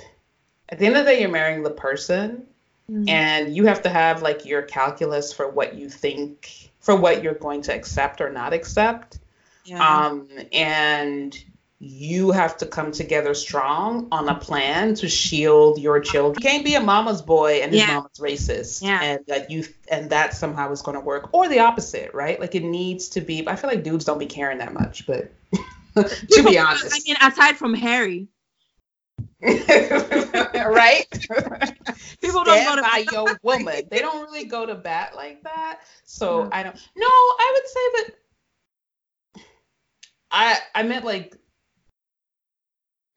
at 0.70 0.78
the 0.78 0.86
end 0.86 0.96
of 0.96 1.04
the 1.04 1.10
day 1.10 1.20
you're 1.20 1.30
marrying 1.30 1.62
the 1.62 1.70
person 1.70 2.46
mm-hmm. 2.90 3.06
and 3.06 3.54
you 3.54 3.66
have 3.66 3.82
to 3.82 3.90
have 3.90 4.22
like 4.22 4.46
your 4.46 4.62
calculus 4.62 5.30
for 5.30 5.50
what 5.50 5.74
you 5.74 5.90
think 5.90 6.69
for 6.80 6.96
what 6.96 7.22
you're 7.22 7.34
going 7.34 7.62
to 7.62 7.74
accept 7.74 8.20
or 8.20 8.30
not 8.30 8.52
accept. 8.52 9.18
Yeah. 9.64 10.06
Um, 10.06 10.28
and 10.52 11.38
you 11.82 12.30
have 12.30 12.58
to 12.58 12.66
come 12.66 12.92
together 12.92 13.32
strong 13.32 14.08
on 14.12 14.28
a 14.28 14.34
plan 14.34 14.94
to 14.96 15.08
shield 15.08 15.80
your 15.80 16.00
children. 16.00 16.42
You 16.42 16.50
can't 16.50 16.64
be 16.64 16.74
a 16.74 16.80
mama's 16.80 17.22
boy 17.22 17.60
and 17.62 17.72
his 17.72 17.80
yeah. 17.80 17.94
mama's 17.94 18.18
racist, 18.18 18.82
yeah. 18.82 19.00
and 19.02 19.26
that 19.28 19.50
you 19.50 19.64
and 19.90 20.10
that 20.10 20.34
somehow 20.34 20.70
is 20.72 20.82
going 20.82 20.96
to 20.96 21.00
work, 21.00 21.30
or 21.32 21.48
the 21.48 21.60
opposite, 21.60 22.12
right? 22.12 22.38
Like 22.38 22.54
it 22.54 22.64
needs 22.64 23.08
to 23.10 23.22
be. 23.22 23.48
I 23.48 23.56
feel 23.56 23.70
like 23.70 23.82
dudes 23.82 24.04
don't 24.04 24.18
be 24.18 24.26
caring 24.26 24.58
that 24.58 24.74
much, 24.74 25.06
but 25.06 25.32
to 25.94 26.42
be 26.42 26.58
honest, 26.58 26.94
I 26.94 27.00
mean, 27.06 27.16
aside 27.20 27.56
from 27.56 27.72
Harry, 27.72 28.28
right? 29.42 31.06
People 32.20 32.44
don't 32.44 32.64
go 32.64 32.76
to 32.76 32.82
by 32.82 33.06
your 33.10 33.38
woman. 33.42 33.82
They 33.90 34.00
don't 34.00 34.22
really 34.22 34.44
go 34.44 34.66
to 34.66 34.74
bat 34.74 35.14
like 35.16 35.42
that. 35.44 35.80
So 36.04 36.48
I 36.52 36.62
don't. 36.62 36.74
No, 36.96 37.06
I 37.06 37.52
would 37.54 37.68
say 37.68 37.80
that. 37.94 39.42
I 40.30 40.58
I 40.74 40.82
meant 40.82 41.04
like 41.04 41.36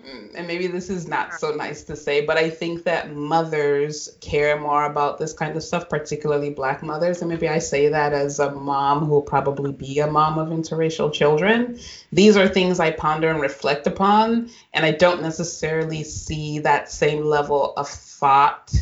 and 0.06 0.48
maybe 0.48 0.68
this 0.68 0.90
is 0.90 1.08
not 1.08 1.34
so 1.34 1.52
nice 1.52 1.84
to 1.84 1.96
say, 1.96 2.26
but 2.26 2.38
I 2.38 2.50
think 2.50 2.84
that 2.84 3.14
mothers 3.14 4.10
care 4.22 4.60
more 4.60 4.86
about 4.86 5.18
this 5.18 5.34
kind 5.34 5.56
of 5.56 5.64
stuff, 5.64 5.90
particularly 5.90 6.50
black 6.50 6.84
mothers. 6.84 7.22
And 7.22 7.30
maybe 7.30 7.48
I 7.48 7.60
say 7.60 7.90
that 7.90 8.14
as 8.14 8.40
a 8.40 8.52
mom 8.52 9.06
who 9.06 9.08
will 9.08 9.22
probably 9.22 9.72
be 9.72 10.00
a 10.00 10.08
mom 10.08 10.38
of 10.38 10.50
interracial 10.50 11.12
children. 11.12 11.80
These 12.12 12.36
are 12.36 12.48
things 12.48 12.80
I 12.80 12.92
ponder 12.92 13.30
and 13.30 13.42
reflect 13.42 13.88
upon, 13.88 14.50
and 14.74 14.86
I 14.86 14.92
don't 14.92 15.22
necessarily 15.22 16.04
see 16.04 16.60
that 16.60 16.92
same 16.92 17.26
level 17.26 17.74
of 17.78 17.88
thought 17.88 18.74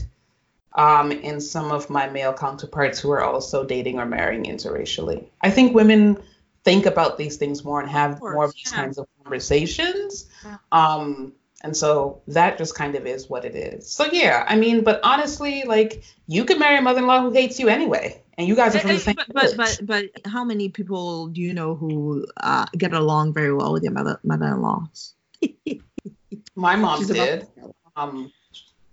um, 0.73 1.11
in 1.11 1.41
some 1.41 1.71
of 1.71 1.89
my 1.89 2.07
male 2.07 2.33
counterparts 2.33 2.99
who 2.99 3.11
are 3.11 3.23
also 3.23 3.63
dating 3.65 3.99
or 3.99 4.05
marrying 4.05 4.45
interracially. 4.45 5.25
I 5.41 5.51
think 5.51 5.75
women 5.75 6.17
think 6.63 6.85
about 6.85 7.17
these 7.17 7.37
things 7.37 7.63
more 7.63 7.81
and 7.81 7.89
have 7.89 8.19
course, 8.19 8.35
more 8.35 8.45
of 8.45 8.53
these 8.53 8.71
yeah. 8.71 8.77
kinds 8.77 8.97
of 8.97 9.07
conversations. 9.23 10.29
Yeah. 10.45 10.57
Um, 10.71 11.33
and 11.63 11.77
so 11.77 12.21
that 12.27 12.57
just 12.57 12.75
kind 12.75 12.95
of 12.95 13.05
is 13.05 13.29
what 13.29 13.45
it 13.45 13.55
is. 13.55 13.91
So 13.91 14.05
yeah, 14.05 14.43
I 14.47 14.55
mean, 14.55 14.83
but 14.83 14.99
honestly, 15.03 15.63
like 15.63 16.03
you 16.27 16.45
could 16.45 16.59
marry 16.59 16.77
a 16.77 16.81
mother-in-law 16.81 17.21
who 17.21 17.31
hates 17.31 17.59
you 17.59 17.69
anyway, 17.69 18.21
and 18.37 18.47
you 18.47 18.55
guys 18.55 18.75
are 18.75 18.79
from 18.79 18.89
the 18.89 18.99
same. 18.99 19.15
But 19.15 19.27
but, 19.33 19.57
but 19.57 19.79
but 19.83 20.05
how 20.25 20.43
many 20.43 20.69
people 20.69 21.27
do 21.27 21.41
you 21.41 21.53
know 21.53 21.75
who 21.75 22.25
uh, 22.37 22.65
get 22.75 22.93
along 22.93 23.33
very 23.33 23.53
well 23.53 23.73
with 23.73 23.83
your 23.83 23.91
mother 23.91 24.19
mother-in-laws? 24.23 25.13
My 26.55 26.75
mom 26.75 26.99
She's 26.99 27.09
did. 27.09 27.47
Um, 27.95 28.31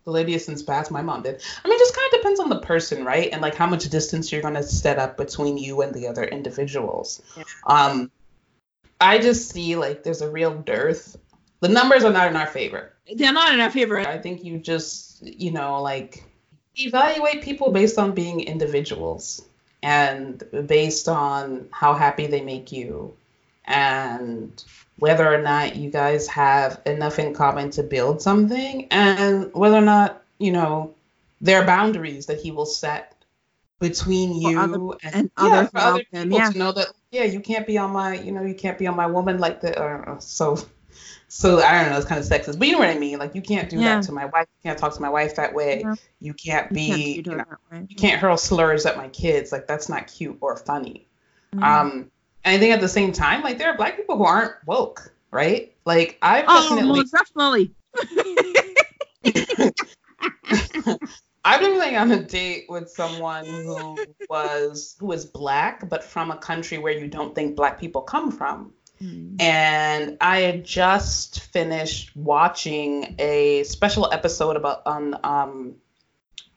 the 0.08 0.14
lady 0.14 0.32
has 0.32 0.46
since 0.46 0.62
passed. 0.62 0.90
My 0.90 1.02
mom 1.02 1.22
did. 1.22 1.42
I 1.62 1.68
mean, 1.68 1.78
just 1.78 1.94
kind 1.94 2.06
of 2.12 2.20
depends 2.20 2.40
on 2.40 2.48
the 2.48 2.60
person, 2.60 3.04
right? 3.04 3.28
And 3.30 3.42
like 3.42 3.54
how 3.54 3.66
much 3.66 3.84
distance 3.90 4.32
you're 4.32 4.40
gonna 4.40 4.62
set 4.62 4.98
up 4.98 5.18
between 5.18 5.58
you 5.58 5.82
and 5.82 5.92
the 5.92 6.08
other 6.08 6.24
individuals. 6.24 7.22
Yeah. 7.36 7.44
Um, 7.66 8.10
I 9.00 9.18
just 9.18 9.50
see 9.50 9.76
like 9.76 10.02
there's 10.02 10.22
a 10.22 10.30
real 10.30 10.54
dearth. 10.54 11.16
The 11.60 11.68
numbers 11.68 12.04
are 12.04 12.12
not 12.12 12.28
in 12.28 12.36
our 12.36 12.46
favor. 12.46 12.94
They're 13.14 13.34
not 13.34 13.52
in 13.52 13.60
our 13.60 13.70
favor. 13.70 13.98
I 13.98 14.16
think 14.16 14.44
you 14.44 14.58
just, 14.58 15.22
you 15.22 15.50
know, 15.50 15.82
like 15.82 16.24
evaluate 16.76 17.42
people 17.42 17.70
based 17.70 17.98
on 17.98 18.12
being 18.12 18.40
individuals 18.40 19.44
and 19.82 20.42
based 20.66 21.08
on 21.08 21.68
how 21.70 21.92
happy 21.92 22.26
they 22.26 22.40
make 22.40 22.72
you 22.72 23.14
and 23.66 24.64
whether 24.98 25.32
or 25.32 25.40
not 25.40 25.76
you 25.76 25.90
guys 25.90 26.26
have 26.28 26.80
enough 26.86 27.18
in 27.18 27.34
common 27.34 27.70
to 27.70 27.82
build 27.82 28.20
something 28.22 28.88
and 28.90 29.52
whether 29.54 29.76
or 29.76 29.82
not, 29.82 30.22
you 30.38 30.52
know, 30.52 30.94
there 31.40 31.60
are 31.62 31.66
boundaries 31.66 32.26
that 32.26 32.40
he 32.40 32.50
will 32.50 32.66
set 32.66 33.14
between 33.80 34.34
you 34.34 34.58
other, 34.58 34.74
and, 35.04 35.14
and 35.14 35.30
yeah, 35.38 35.46
others 35.58 35.70
for 35.70 35.78
other 35.78 36.04
people 36.12 36.38
yeah. 36.38 36.50
to 36.50 36.58
know 36.58 36.72
that 36.72 36.88
yeah 37.12 37.22
you 37.24 37.40
can't 37.40 37.66
be 37.66 37.78
on 37.78 37.92
my 37.92 38.14
you 38.14 38.32
know 38.32 38.42
you 38.42 38.54
can't 38.54 38.76
be 38.76 38.88
on 38.88 38.96
my 38.96 39.06
woman 39.06 39.38
like 39.38 39.60
the 39.60 39.80
uh, 39.80 40.18
so 40.18 40.58
so 41.28 41.62
I 41.62 41.82
don't 41.82 41.92
know 41.92 41.96
it's 41.96 42.06
kind 42.06 42.18
of 42.18 42.26
sexist 42.26 42.58
but 42.58 42.66
you 42.66 42.72
know 42.72 42.80
what 42.80 42.88
I 42.88 42.98
mean 42.98 43.18
like 43.20 43.36
you 43.36 43.42
can't 43.42 43.70
do 43.70 43.78
Yeah. 43.78 43.96
that 43.96 44.02
to 44.04 44.12
my 44.12 44.26
wife 44.26 44.46
you 44.62 44.68
can't 44.68 44.78
talk 44.78 44.94
to 44.94 45.00
my 45.02 45.10
wife 45.10 45.36
that 45.36 45.54
way 45.54 45.82
Yeah. 45.82 45.94
you 46.20 46.34
can't 46.34 46.70
You 46.70 46.74
be 46.74 47.14
can't 47.14 47.26
you, 47.26 47.36
know, 47.36 47.44
you 47.88 47.96
can't 47.96 48.20
hurl 48.20 48.36
slurs 48.36 48.84
at 48.84 48.96
my 48.96 49.08
kids 49.08 49.52
like 49.52 49.68
that's 49.68 49.88
not 49.88 50.08
cute 50.08 50.38
or 50.40 50.56
funny 50.56 51.06
Mhm. 51.54 51.62
um 51.62 52.10
and 52.48 52.56
I 52.56 52.58
think 52.58 52.74
at 52.74 52.80
the 52.80 52.88
same 52.88 53.12
time 53.12 53.42
like 53.42 53.58
there 53.58 53.70
are 53.70 53.76
black 53.76 53.96
people 53.96 54.16
who 54.16 54.24
aren't 54.24 54.54
woke 54.66 55.12
right 55.30 55.74
like 55.84 56.18
I've 56.22 56.44
oh, 56.48 56.68
definitely 56.68 56.98
most 56.98 57.12
definitely. 57.12 57.70
I've 61.44 61.60
been 61.60 61.78
like 61.78 61.94
on 61.94 62.10
a 62.12 62.22
date 62.22 62.66
with 62.68 62.90
someone 62.90 63.46
who 63.46 63.98
was 64.28 64.96
who 65.00 65.12
is 65.12 65.24
black, 65.24 65.88
but 65.88 66.04
from 66.04 66.30
a 66.30 66.36
country 66.36 66.76
where 66.76 66.92
you 66.92 67.08
don't 67.08 67.34
think 67.34 67.56
black 67.56 67.80
people 67.80 68.02
come 68.02 68.30
from. 68.30 68.74
Mm. 69.02 69.40
And 69.40 70.18
I 70.20 70.40
had 70.40 70.62
just 70.64 71.40
finished 71.40 72.14
watching 72.14 73.14
a 73.18 73.64
special 73.64 74.12
episode 74.12 74.56
about 74.56 74.82
on 74.84 75.16
um 75.24 75.76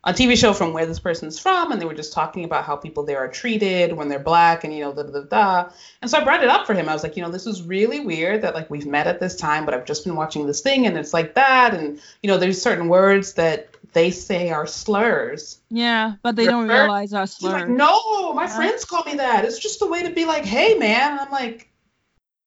a 0.04 0.12
TV 0.14 0.36
show 0.36 0.52
from 0.52 0.74
where 0.74 0.86
this 0.88 0.98
person's 1.00 1.38
from, 1.38 1.72
and 1.72 1.80
they 1.80 1.86
were 1.86 1.94
just 1.94 2.12
talking 2.12 2.44
about 2.44 2.64
how 2.64 2.76
people 2.76 3.04
there 3.04 3.20
are 3.20 3.28
treated 3.28 3.94
when 3.94 4.10
they're 4.10 4.18
black, 4.20 4.64
and 4.64 4.74
you 4.74 4.82
know, 4.82 4.92
da 4.94 5.04
da 5.04 5.12
da. 5.12 5.22
da. 5.66 5.70
And 6.02 6.10
so 6.10 6.18
I 6.20 6.24
brought 6.24 6.42
it 6.42 6.50
up 6.50 6.66
for 6.66 6.74
him. 6.74 6.90
I 6.90 6.94
was 6.94 7.04
like, 7.04 7.16
you 7.16 7.22
know, 7.22 7.30
this 7.30 7.46
is 7.46 7.62
really 7.62 8.00
weird 8.00 8.42
that 8.42 8.56
like 8.56 8.70
we've 8.72 8.88
met 8.88 9.06
at 9.06 9.20
this 9.20 9.36
time, 9.36 9.64
but 9.64 9.74
I've 9.76 9.86
just 9.86 10.04
been 10.04 10.16
watching 10.16 10.48
this 10.48 10.62
thing, 10.62 10.88
and 10.88 10.98
it's 10.98 11.14
like 11.14 11.36
that, 11.36 11.76
and 11.76 12.00
you 12.24 12.28
know, 12.30 12.38
there's 12.38 12.60
certain 12.62 12.88
words 12.88 13.34
that 13.34 13.68
they 13.94 14.10
say 14.10 14.50
are 14.52 14.66
slurs. 14.66 15.60
Yeah, 15.70 16.14
but 16.24 16.36
they 16.36 16.46
don't 16.46 16.68
realize 16.68 17.14
our 17.14 17.28
She's 17.28 17.36
slurs. 17.38 17.54
like, 17.54 17.68
no, 17.70 18.34
my 18.34 18.46
Yeah. 18.46 18.56
friends 18.56 18.86
call 18.86 19.04
me 19.04 19.16
that. 19.16 19.46
It's 19.46 19.60
just 19.60 19.82
a 19.82 19.86
way 19.86 20.04
to 20.04 20.10
be 20.12 20.26
like, 20.26 20.46
hey, 20.46 20.76
man. 20.76 21.12
And 21.12 21.20
I'm 21.20 21.32
like, 21.32 21.70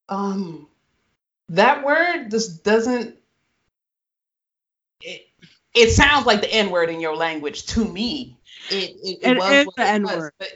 um, 0.09 0.67
that 1.51 1.85
word 1.85 2.31
just 2.31 2.65
doesn't. 2.65 3.17
It, 5.75 5.89
it 5.89 5.91
sounds 5.93 6.27
like 6.27 6.41
the 6.41 6.53
N 6.53 6.71
word 6.71 6.91
in 6.91 7.01
your 7.01 7.17
language 7.17 7.67
to 7.67 7.85
me. 7.85 8.39
It, 8.71 8.97
it, 9.03 9.19
it 9.23 9.37
It 9.37 9.37
was 9.39 9.53
is 9.53 9.67
the 9.77 9.83
it 9.83 9.87
N-word. 9.87 10.17
was, 10.17 10.31
but, 10.39 10.49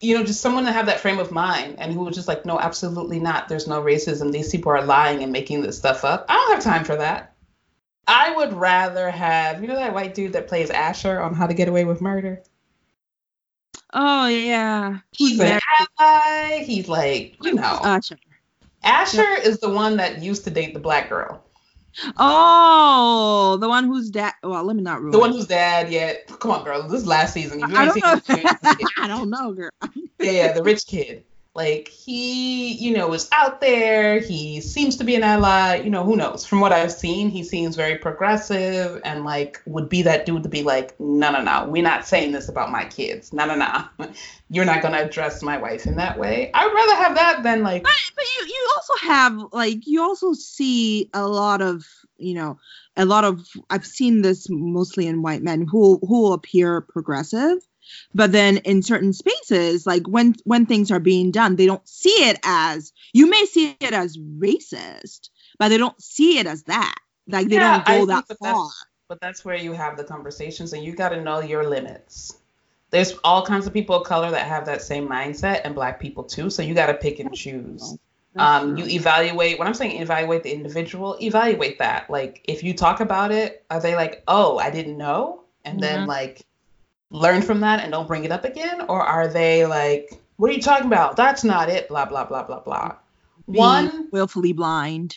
You 0.00 0.16
know, 0.16 0.24
just 0.24 0.40
someone 0.40 0.64
to 0.64 0.72
have 0.72 0.86
that 0.86 1.00
frame 1.00 1.18
of 1.18 1.30
mind 1.30 1.76
and 1.78 1.92
who 1.92 2.00
was 2.04 2.14
just 2.16 2.28
like, 2.28 2.44
no, 2.46 2.58
absolutely 2.58 3.20
not. 3.20 3.48
There's 3.48 3.68
no 3.68 3.82
racism. 3.82 4.32
These 4.32 4.50
people 4.50 4.72
are 4.72 4.84
lying 4.84 5.22
and 5.22 5.32
making 5.32 5.62
this 5.62 5.76
stuff 5.78 6.04
up. 6.04 6.26
I 6.28 6.34
don't 6.34 6.54
have 6.54 6.64
time 6.64 6.84
for 6.84 6.96
that. 6.96 7.34
I 8.08 8.34
would 8.34 8.52
rather 8.52 9.10
have, 9.10 9.62
you 9.62 9.68
know, 9.68 9.76
that 9.76 9.94
white 9.94 10.14
dude 10.14 10.32
that 10.32 10.48
plays 10.48 10.70
Asher 10.70 11.20
on 11.20 11.34
How 11.34 11.46
to 11.46 11.54
Get 11.54 11.68
Away 11.68 11.84
with 11.84 12.00
Murder. 12.00 12.42
oh 13.92 14.26
yeah. 14.26 14.98
He's 15.12 15.38
an 15.40 15.60
ally. 16.00 16.64
He's 16.64 16.88
like, 16.88 17.36
you 17.42 17.54
know, 17.54 17.78
Asher. 17.84 18.18
Asher 18.82 19.34
is 19.44 19.60
the 19.60 19.70
one 19.70 19.96
that 19.98 20.20
used 20.22 20.44
to 20.44 20.50
date 20.50 20.74
the 20.74 20.80
black 20.80 21.08
girl. 21.08 21.44
Oh, 22.16 23.58
the 23.60 23.68
one 23.68 23.84
whose 23.84 24.10
dad. 24.10 24.32
Well, 24.42 24.64
let 24.64 24.76
me 24.76 24.82
not 24.82 25.00
ruin. 25.00 25.12
The 25.12 25.18
one 25.18 25.30
it. 25.30 25.34
whose 25.34 25.46
dad, 25.46 25.90
yeah. 25.90 26.14
Come 26.38 26.50
on, 26.50 26.64
girl. 26.64 26.82
This 26.88 27.02
is 27.02 27.06
last 27.06 27.34
season. 27.34 27.60
You 27.60 27.66
I 27.76 27.84
don't 27.84 28.02
know. 28.02 28.20
I 28.98 29.06
don't 29.06 29.30
know, 29.30 29.52
girl. 29.52 29.70
yeah, 30.20 30.30
yeah, 30.30 30.52
the 30.52 30.62
rich 30.62 30.86
kid. 30.86 31.24
Like 31.54 31.88
he, 31.88 32.72
you 32.72 32.96
know, 32.96 33.12
is 33.12 33.28
out 33.30 33.60
there. 33.60 34.20
He 34.20 34.62
seems 34.62 34.96
to 34.96 35.04
be 35.04 35.14
an 35.16 35.22
ally. 35.22 35.76
You 35.76 35.90
know, 35.90 36.02
who 36.02 36.16
knows? 36.16 36.46
From 36.46 36.60
what 36.60 36.72
I've 36.72 36.92
seen, 36.92 37.28
he 37.28 37.44
seems 37.44 37.76
very 37.76 37.98
progressive 37.98 39.02
and 39.04 39.22
like 39.24 39.60
would 39.66 39.90
be 39.90 40.00
that 40.02 40.24
dude 40.24 40.44
to 40.44 40.48
be 40.48 40.62
like, 40.62 40.98
no, 40.98 41.30
no, 41.30 41.42
no, 41.42 41.66
we're 41.68 41.82
not 41.82 42.06
saying 42.06 42.32
this 42.32 42.48
about 42.48 42.70
my 42.70 42.86
kids. 42.86 43.34
No, 43.34 43.44
no, 43.44 43.54
no, 43.54 43.84
you're 44.48 44.64
not 44.64 44.80
gonna 44.80 45.02
address 45.02 45.42
my 45.42 45.58
wife 45.58 45.84
in 45.84 45.96
that 45.96 46.18
way. 46.18 46.50
I'd 46.54 46.72
rather 46.72 46.96
have 46.96 47.14
that 47.16 47.42
than 47.42 47.62
like, 47.62 47.82
But, 47.82 47.92
but 48.16 48.24
you 48.24 48.46
you 48.46 48.70
also 48.76 49.06
have 49.06 49.38
like 49.52 49.86
you 49.86 50.02
also 50.02 50.32
see 50.32 51.10
a 51.12 51.28
lot 51.28 51.60
of 51.60 51.84
you 52.16 52.32
know 52.32 52.58
a 52.96 53.04
lot 53.04 53.24
of 53.24 53.46
I've 53.68 53.86
seen 53.86 54.22
this 54.22 54.46
mostly 54.48 55.06
in 55.06 55.20
white 55.20 55.42
men 55.42 55.66
who 55.66 55.98
who 55.98 56.22
will 56.22 56.32
appear 56.32 56.80
progressive, 56.80 57.58
but 58.14 58.32
then 58.32 58.58
in 58.58 58.82
certain 58.82 59.12
spaces 59.12 59.86
like 59.86 60.06
when 60.06 60.34
when 60.44 60.66
things 60.66 60.90
are 60.90 61.00
being 61.00 61.30
done 61.30 61.56
they 61.56 61.66
don't 61.66 61.86
see 61.88 62.10
it 62.28 62.38
as 62.44 62.92
you 63.12 63.28
may 63.28 63.44
see 63.46 63.76
it 63.80 63.92
as 63.92 64.16
racist, 64.18 65.30
but 65.58 65.68
they 65.68 65.78
don't 65.78 66.00
see 66.02 66.38
it 66.38 66.46
as 66.46 66.62
that 66.64 66.94
like 67.28 67.48
they 67.48 67.56
Yeah, 67.56 67.78
don't 67.78 67.88
I 67.88 67.98
go 67.98 68.06
think 68.06 68.28
that 68.28 68.38
that's- 68.40 68.54
far. 68.56 68.70
but 69.08 69.20
that's 69.20 69.44
where 69.44 69.56
you 69.56 69.72
have 69.72 69.96
the 69.96 70.04
conversations 70.04 70.72
and 70.72 70.82
you 70.84 70.94
got 70.94 71.10
to 71.10 71.20
know 71.22 71.40
your 71.40 71.68
limits. 71.68 72.36
There's 72.90 73.14
all 73.24 73.44
kinds 73.46 73.66
of 73.66 73.72
people 73.72 73.96
of 73.96 74.06
color 74.06 74.30
that 74.30 74.46
have 74.46 74.66
that 74.66 74.82
same 74.82 75.08
mindset 75.08 75.62
and 75.64 75.74
black 75.74 75.98
people 75.98 76.24
too. 76.24 76.50
So 76.50 76.62
you 76.62 76.74
got 76.74 76.86
to 76.86 76.94
pick 76.94 77.20
and 77.20 77.32
choose. 77.34 77.96
Um, 78.36 78.76
you 78.78 78.86
evaluate 78.86 79.58
when 79.58 79.68
I'm 79.68 79.74
saying 79.74 80.00
evaluate 80.00 80.42
the 80.42 80.52
individual, 80.52 81.16
evaluate 81.20 81.78
that. 81.78 82.08
Like 82.10 82.42
if 82.44 82.62
you 82.62 82.72
talk 82.74 83.00
about 83.00 83.30
it, 83.30 83.64
are 83.70 83.80
they 83.80 83.94
like, 83.94 84.22
oh, 84.28 84.58
I 84.58 84.70
didn't 84.70 84.96
know? 84.98 85.42
And 85.64 85.80
then 85.82 86.04
Mhm. 86.04 86.06
like 86.08 86.42
learn 87.12 87.42
from 87.42 87.60
that 87.60 87.80
and 87.80 87.92
don't 87.92 88.08
bring 88.08 88.24
it 88.24 88.32
up 88.32 88.44
again? 88.44 88.82
Or 88.88 89.00
are 89.00 89.28
they 89.28 89.66
like, 89.66 90.20
what 90.36 90.50
are 90.50 90.54
you 90.54 90.62
talking 90.62 90.86
about? 90.86 91.16
That's 91.16 91.44
not 91.44 91.68
it, 91.68 91.88
blah, 91.88 92.06
blah, 92.06 92.24
blah, 92.24 92.42
blah, 92.42 92.60
blah. 92.60 92.96
Be 93.50 93.58
One, 93.58 94.08
willfully 94.10 94.52
blind. 94.52 95.16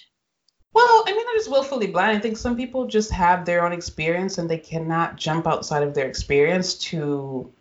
well, 0.73 1.03
I 1.07 1.11
mean, 1.11 1.25
not 1.25 1.35
just 1.35 1.49
willfully 1.49 1.87
blind. 1.87 2.17
I 2.17 2.19
think 2.19 2.37
some 2.37 2.57
people 2.57 2.85
just 2.85 3.11
have 3.11 3.45
their 3.45 3.65
own 3.65 3.71
experience 3.71 4.37
and 4.37 4.49
they 4.49 4.57
cannot 4.57 5.15
jump 5.15 5.47
outside 5.47 5.83
of 5.83 5.93
their 5.93 6.07
experience 6.07 6.75
to 6.75 7.51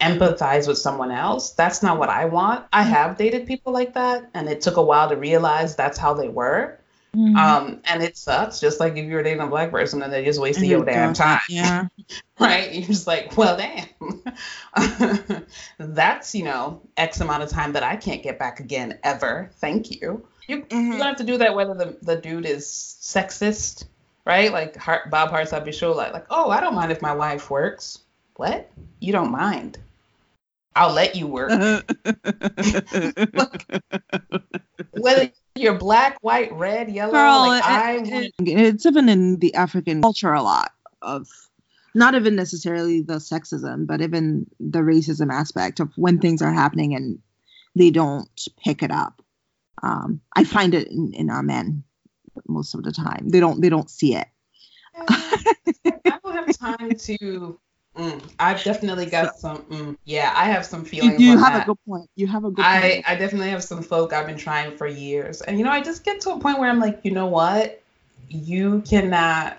empathize 0.00 0.66
with 0.66 0.78
someone 0.78 1.10
else. 1.10 1.50
That's 1.52 1.82
not 1.82 1.98
what 1.98 2.08
I 2.08 2.24
want. 2.24 2.66
I 2.72 2.84
mm. 2.84 2.88
have 2.88 3.16
dated 3.16 3.46
people 3.46 3.72
like 3.72 3.94
that, 3.94 4.28
and 4.34 4.48
it 4.48 4.60
took 4.60 4.76
a 4.76 4.82
while 4.82 5.08
to 5.08 5.16
realize 5.16 5.76
that's 5.76 5.98
how 5.98 6.14
they 6.14 6.28
were. 6.28 6.78
Mhm. 7.14 7.36
Um, 7.36 7.80
and 7.84 8.02
it 8.02 8.16
sucks, 8.16 8.58
just 8.60 8.80
like 8.80 8.96
if 8.96 9.04
you 9.04 9.14
were 9.14 9.22
dating 9.22 9.40
a 9.40 9.46
black 9.46 9.70
person 9.70 10.02
and 10.02 10.12
they 10.12 10.24
just 10.24 10.40
wasting 10.40 10.68
your 10.68 10.84
damn 10.84 11.14
time, 11.14 11.40
Yeah. 11.48 11.86
right? 12.40 12.72
You're 12.72 12.86
just 12.86 13.06
like, 13.06 13.36
well, 13.36 13.56
damn, 13.56 13.86
that's 15.78 16.34
you 16.34 16.44
know 16.44 16.82
X 16.96 17.20
amount 17.20 17.42
of 17.44 17.50
time 17.50 17.72
that 17.74 17.82
I 17.82 17.96
can't 17.96 18.22
get 18.22 18.38
back 18.38 18.60
again 18.60 18.98
ever. 19.04 19.50
Thank 19.60 19.90
you. 19.90 20.26
You 20.48 20.62
Mhm. 20.62 20.70
you're 20.88 20.98
gonna 20.98 21.04
have 21.04 21.16
to 21.16 21.24
do 21.24 21.38
that 21.38 21.54
whether 21.54 21.74
the, 21.74 21.96
the 22.02 22.16
dude 22.16 22.46
is 22.46 22.66
sexist, 22.66 23.84
right? 24.24 24.52
Like 24.52 24.76
Hart, 24.76 25.10
Bob 25.10 25.30
Hearts 25.30 25.52
show, 25.76 25.92
like, 25.92 26.12
like, 26.12 26.26
oh, 26.30 26.50
I 26.50 26.60
don't 26.60 26.74
mind 26.74 26.90
if 26.92 27.00
my 27.00 27.14
wife 27.14 27.48
works. 27.50 28.00
What? 28.36 28.68
You 28.98 29.12
don't 29.12 29.30
mind? 29.30 29.78
I'll 30.76 30.92
let 30.92 31.14
you 31.14 31.28
work. 31.28 31.50
Whether 34.92 35.30
you're 35.56 35.78
black, 35.78 36.18
white, 36.20 36.52
red, 36.52 36.90
yellow, 36.90 37.12
Girl, 37.12 37.38
like 37.38 37.62
it- 37.64 37.68
I 37.68 37.92
it- 37.96 38.34
it's 38.38 38.86
even 38.86 39.08
in 39.08 39.38
the 39.38 39.54
African 39.54 40.02
culture 40.02 40.32
a 40.32 40.42
lot 40.42 40.72
of 41.02 41.28
not 41.94 42.14
even 42.16 42.34
necessarily 42.34 43.02
the 43.02 43.14
sexism, 43.14 43.86
but 43.86 44.00
even 44.00 44.46
the 44.58 44.80
racism 44.80 45.32
aspect 45.32 45.78
of 45.78 45.92
when 45.96 46.18
things 46.18 46.42
are 46.42 46.52
happening 46.52 46.94
and 46.94 47.20
they 47.76 47.90
don't 47.90 48.28
pick 48.64 48.82
it 48.82 48.90
up. 48.90 49.22
Um, 49.82 50.20
I 50.34 50.42
find 50.44 50.74
it 50.74 50.88
in, 50.88 51.12
in 51.14 51.30
our 51.30 51.42
men 51.42 51.84
most 52.48 52.74
of 52.74 52.82
the 52.82 52.90
time. 52.90 53.28
They 53.28 53.38
don't 53.38 53.60
they 53.60 53.68
don't 53.68 53.88
see 53.90 54.16
it. 54.16 54.26
I 54.96 56.18
don't 56.22 56.34
have 56.34 56.58
time 56.58 56.90
to. 56.96 57.60
Mm, 57.96 58.20
I've 58.40 58.62
definitely 58.64 59.06
got 59.06 59.38
some. 59.38 59.58
Mm, 59.64 59.96
yeah, 60.04 60.32
I 60.34 60.46
have 60.46 60.66
some 60.66 60.84
You, 61.00 61.14
feelings. 61.14 61.16
you 61.16 61.30
on 61.30 61.38
have 61.38 61.52
that. 61.52 61.54
a 61.54 61.66
good 61.66 61.78
point. 61.86 62.10
You 62.16 62.26
have 62.26 62.44
a 62.44 62.50
good 62.50 62.64
I, 62.64 62.80
point. 62.80 63.04
I 63.06 63.14
definitely 63.16 63.50
have 63.50 63.62
some 63.62 63.82
folk 63.82 64.12
I've 64.12 64.26
been 64.26 64.36
trying 64.36 64.76
for 64.76 64.86
years. 64.86 65.42
And 65.42 65.58
you 65.58 65.64
know, 65.64 65.70
I 65.70 65.80
just 65.80 66.04
get 66.04 66.20
to 66.22 66.30
a 66.32 66.40
point 66.40 66.58
where 66.58 66.68
I'm 66.68 66.80
like, 66.80 67.00
you 67.04 67.12
know 67.12 67.26
what? 67.26 67.80
You 68.28 68.82
cannot 68.88 69.58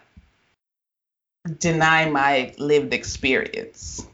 deny 1.60 2.10
my 2.10 2.54
lived 2.58 2.93
experience. 2.93 4.06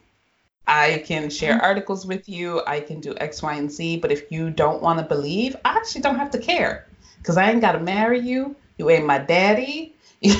I 0.68 1.04
can 1.06 1.30
share 1.30 1.54
Mm-hmm. 1.54 1.62
articles 1.62 2.06
with 2.06 2.30
you, 2.30 2.62
I 2.68 2.80
can 2.82 3.02
do 3.02 3.16
X, 3.18 3.42
Y, 3.42 3.54
and 3.56 3.72
Z, 3.72 3.98
but 3.98 4.12
if 4.12 4.32
you 4.32 4.52
don't 4.52 4.82
want 4.82 5.00
to 5.00 5.06
believe, 5.06 5.56
I 5.66 5.76
actually 5.78 6.02
don't 6.02 6.18
have 6.18 6.32
to 6.32 6.40
care. 6.40 6.86
Because 7.18 7.38
I 7.38 7.50
ain't 7.52 7.62
gotta 7.62 7.80
marry 7.80 8.20
you. 8.20 8.56
You 8.78 8.90
ain't 8.90 9.06
my 9.06 9.18
daddy. 9.20 9.96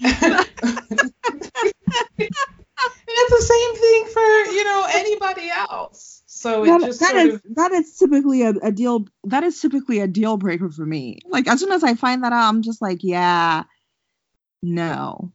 And 2.84 2.92
it's 3.08 3.30
the 3.30 3.54
same 3.54 3.74
thing 3.76 4.06
for, 4.12 4.52
you 4.52 4.64
know, 4.64 4.86
anybody 4.90 5.50
else. 5.50 6.22
So 6.26 6.64
it 6.64 6.68
That, 6.68 6.80
just 6.80 7.00
that 7.00 7.10
sort 7.10 7.26
is 7.26 7.34
of 7.34 7.42
that 7.54 7.72
is 7.72 7.96
typically 7.96 8.42
a, 8.42 8.50
a 8.50 8.72
deal 8.72 9.06
that 9.24 9.44
is 9.44 9.60
typically 9.60 10.00
a 10.00 10.06
deal 10.06 10.36
breaker 10.36 10.68
for 10.70 10.84
me. 10.84 11.20
Like 11.26 11.46
as 11.46 11.60
soon 11.60 11.72
as 11.72 11.84
I 11.84 11.94
find 11.94 12.24
that 12.24 12.32
out, 12.32 12.48
I'm 12.48 12.62
just 12.62 12.82
like, 12.82 12.98
yeah, 13.02 13.64
no. 14.62 15.32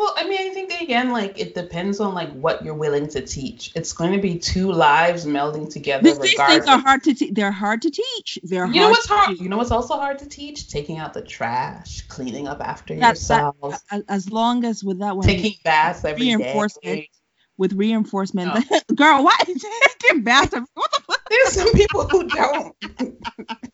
Well, 0.00 0.14
I 0.16 0.26
mean, 0.26 0.38
I 0.40 0.48
think 0.54 0.72
again, 0.80 1.12
like 1.12 1.38
it 1.38 1.54
depends 1.54 2.00
on 2.00 2.14
like 2.14 2.32
what 2.32 2.64
you're 2.64 2.72
willing 2.72 3.08
to 3.08 3.20
teach. 3.20 3.70
It's 3.74 3.92
going 3.92 4.12
to 4.12 4.18
be 4.18 4.38
two 4.38 4.72
lives 4.72 5.26
melding 5.26 5.70
together. 5.70 6.02
These, 6.02 6.18
these 6.20 6.40
things 6.40 6.66
are 6.66 6.78
hard 6.78 7.02
to 7.04 7.12
teach. 7.12 7.34
They're 7.34 7.52
hard 7.52 7.82
to 7.82 7.90
teach. 7.90 8.38
They're 8.42 8.66
you 8.66 8.80
know 8.80 8.88
what's 8.88 9.06
hard. 9.06 9.38
You 9.38 9.50
know 9.50 9.58
what's 9.58 9.70
also 9.70 9.96
hard 9.96 10.20
to 10.20 10.26
teach? 10.26 10.70
Taking 10.70 10.96
out 10.96 11.12
the 11.12 11.20
trash, 11.20 12.00
cleaning 12.08 12.48
up 12.48 12.62
after 12.62 12.96
that, 12.96 13.10
yourself. 13.10 13.56
That, 13.90 14.04
as 14.08 14.30
long 14.30 14.64
as 14.64 14.82
with 14.82 15.00
that 15.00 15.18
one, 15.18 15.26
taking 15.26 15.56
baths 15.64 16.02
every 16.02 16.22
reinforcement, 16.22 16.96
day. 16.96 17.10
With 17.58 17.74
reinforcement, 17.74 18.54
no. 18.54 18.80
girl, 18.94 19.22
why 19.22 19.36
taking 19.44 20.22
baths? 20.22 20.54
What 20.72 20.90
the 20.92 21.02
fuck? 21.02 21.28
There's 21.28 21.52
some 21.52 21.72
people 21.74 22.08
who 22.08 22.26
don't. 22.26 22.74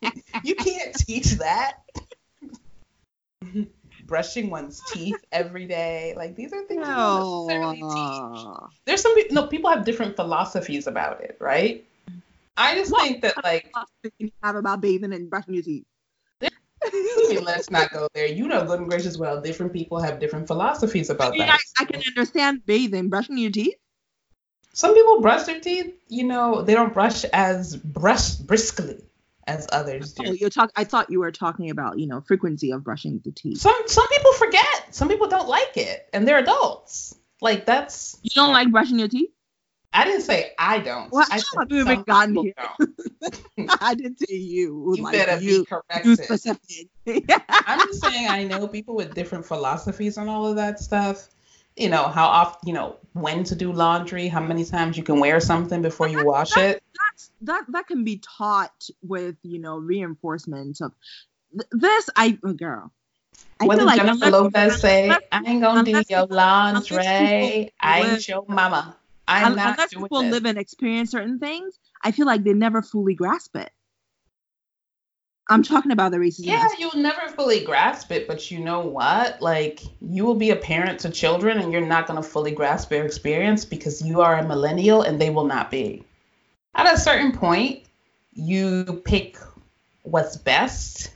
you 0.43 0.55
can't 0.55 0.93
teach 0.93 1.31
that 1.35 1.77
brushing 4.07 4.49
one's 4.49 4.81
teeth 4.91 5.23
every 5.31 5.65
day. 5.65 6.13
Like 6.15 6.35
these 6.35 6.53
are 6.53 6.63
things 6.63 6.87
no. 6.87 6.89
you 6.89 6.95
don't 6.95 7.79
necessarily 7.79 7.81
teach. 7.81 8.69
There's 8.85 9.01
some 9.01 9.15
no 9.31 9.47
people 9.47 9.69
have 9.69 9.85
different 9.85 10.15
philosophies 10.15 10.87
about 10.87 11.21
it, 11.21 11.37
right? 11.39 11.85
I 12.55 12.75
just 12.75 12.91
what 12.91 13.03
think 13.03 13.21
that 13.21 13.43
like 13.43 13.71
you 14.17 14.31
have 14.41 14.55
about 14.55 14.81
bathing 14.81 15.13
and 15.13 15.29
brushing 15.29 15.53
your 15.53 15.63
teeth. 15.63 15.85
I 16.83 17.27
mean, 17.29 17.43
let's 17.43 17.69
not 17.69 17.91
go 17.91 18.07
there. 18.13 18.27
You 18.27 18.47
know, 18.47 18.65
good 18.65 18.79
and 18.79 18.89
gracious 18.89 19.17
well, 19.17 19.41
different 19.41 19.73
people 19.73 19.99
have 19.99 20.19
different 20.19 20.47
philosophies 20.47 21.09
about 21.09 21.29
I 21.29 21.31
mean, 21.31 21.39
that. 21.47 21.59
I, 21.79 21.83
I 21.83 21.85
can 21.85 22.01
understand 22.07 22.65
bathing, 22.65 23.09
brushing 23.09 23.37
your 23.37 23.51
teeth. 23.51 23.75
Some 24.73 24.93
people 24.93 25.21
brush 25.21 25.45
their 25.45 25.59
teeth, 25.59 25.95
you 26.07 26.23
know, 26.23 26.61
they 26.61 26.75
don't 26.75 26.93
brush 26.93 27.23
as 27.25 27.75
brush 27.75 28.35
briskly 28.35 29.06
as 29.47 29.67
others 29.71 30.13
do. 30.13 30.23
Oh, 30.27 30.31
you're 30.31 30.49
talk- 30.49 30.71
I 30.75 30.83
thought 30.83 31.09
you 31.09 31.19
were 31.19 31.31
talking 31.31 31.69
about, 31.69 31.97
you 31.97 32.07
know, 32.07 32.21
frequency 32.21 32.71
of 32.71 32.83
brushing 32.83 33.21
the 33.23 33.31
teeth. 33.31 33.59
Some 33.59 33.75
some 33.87 34.07
people 34.09 34.33
forget. 34.33 34.93
Some 34.93 35.07
people 35.07 35.27
don't 35.27 35.47
like 35.47 35.77
it, 35.77 36.07
and 36.13 36.27
they're 36.27 36.39
adults. 36.39 37.15
Like 37.41 37.65
that's. 37.65 38.17
You 38.21 38.31
don't 38.35 38.51
like 38.51 38.71
brushing 38.71 38.99
your 38.99 39.07
teeth? 39.07 39.29
I 39.93 40.03
didn't 40.03 40.21
say 40.21 40.51
I 40.59 40.79
don't. 40.79 41.11
Well, 41.11 41.25
I 41.31 41.39
said 41.39 41.71
we 41.71 41.77
haven't 41.77 42.05
gotten 42.05 42.35
here. 42.35 42.53
I 43.81 43.95
didn't 43.95 44.19
say 44.19 44.35
you. 44.35 44.93
You 44.95 45.03
like 45.03 45.13
better 45.13 45.41
you, 45.41 45.61
be 45.61 45.65
corrected. 45.65 46.69
I'm 47.49 47.79
just 47.87 48.03
saying 48.03 48.27
I 48.27 48.43
know 48.43 48.67
people 48.67 48.95
with 48.95 49.15
different 49.15 49.45
philosophies 49.45 50.17
on 50.17 50.27
all 50.27 50.45
of 50.45 50.57
that 50.57 50.79
stuff. 50.79 51.29
You 51.77 51.89
know 51.89 52.07
how 52.07 52.27
often, 52.27 52.67
you 52.67 52.73
know 52.73 52.97
when 53.13 53.43
to 53.45 53.55
do 53.55 53.71
laundry, 53.71 54.27
how 54.27 54.41
many 54.41 54.65
times 54.65 54.97
you 54.97 55.03
can 55.03 55.19
wear 55.19 55.39
something 55.39 55.81
before 55.81 56.07
you 56.07 56.25
wash 56.25 56.57
it 56.57 56.83
that 57.41 57.65
that 57.69 57.87
can 57.87 58.03
be 58.03 58.21
taught 58.37 58.89
with 59.01 59.35
you 59.43 59.59
know 59.59 59.77
reinforcement 59.77 60.79
of 60.81 60.93
this. 61.71 62.09
I 62.15 62.37
oh, 62.43 62.53
girl. 62.53 62.91
I 63.59 63.65
what 63.65 63.77
did 63.77 63.85
like 63.85 64.01
Jennifer 64.01 64.29
Lopez 64.29 64.79
say? 64.81 65.09
I 65.09 65.43
ain't 65.45 65.61
gonna 65.61 65.83
do 65.83 66.03
your 66.09 66.25
lingerie. 66.27 67.71
I 67.79 68.01
ain't 68.01 68.27
your 68.27 68.45
mama. 68.47 68.95
I'm 69.27 69.55
not 69.55 69.71
unless 69.71 69.89
doing 69.91 70.05
people 70.05 70.21
this. 70.21 70.31
live 70.31 70.45
and 70.45 70.57
experience 70.57 71.11
certain 71.11 71.39
things. 71.39 71.77
I 72.03 72.11
feel 72.11 72.25
like 72.25 72.43
they 72.43 72.53
never 72.53 72.81
fully 72.81 73.13
grasp 73.13 73.55
it. 73.57 73.71
I'm 75.49 75.63
talking 75.63 75.91
about 75.91 76.11
the 76.11 76.17
racism. 76.17 76.45
Yeah, 76.45 76.67
you'll 76.77 77.01
never 77.01 77.29
fully 77.29 77.63
grasp 77.63 78.11
it, 78.11 78.27
but 78.27 78.51
you 78.51 78.59
know 78.59 78.81
what? 78.81 79.41
Like, 79.41 79.81
you 80.01 80.25
will 80.25 80.35
be 80.35 80.49
a 80.49 80.55
parent 80.57 80.99
to 81.01 81.09
children 81.09 81.59
and 81.59 81.71
you're 81.71 81.85
not 81.85 82.05
going 82.05 82.21
to 82.21 82.27
fully 82.27 82.51
grasp 82.51 82.89
their 82.89 83.05
experience 83.05 83.63
because 83.63 84.01
you 84.01 84.19
are 84.19 84.39
a 84.39 84.45
millennial 84.45 85.03
and 85.03 85.21
they 85.21 85.29
will 85.29 85.45
not 85.45 85.71
be 85.71 86.03
at 86.77 86.93
a 86.93 86.97
certain 86.97 87.31
point, 87.33 87.83
you 88.33 89.01
pick 89.03 89.37
what's 90.03 90.37
best, 90.37 91.11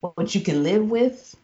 what 0.00 0.34
you 0.34 0.40
can 0.40 0.62
live 0.62 0.90
with, 0.90 1.34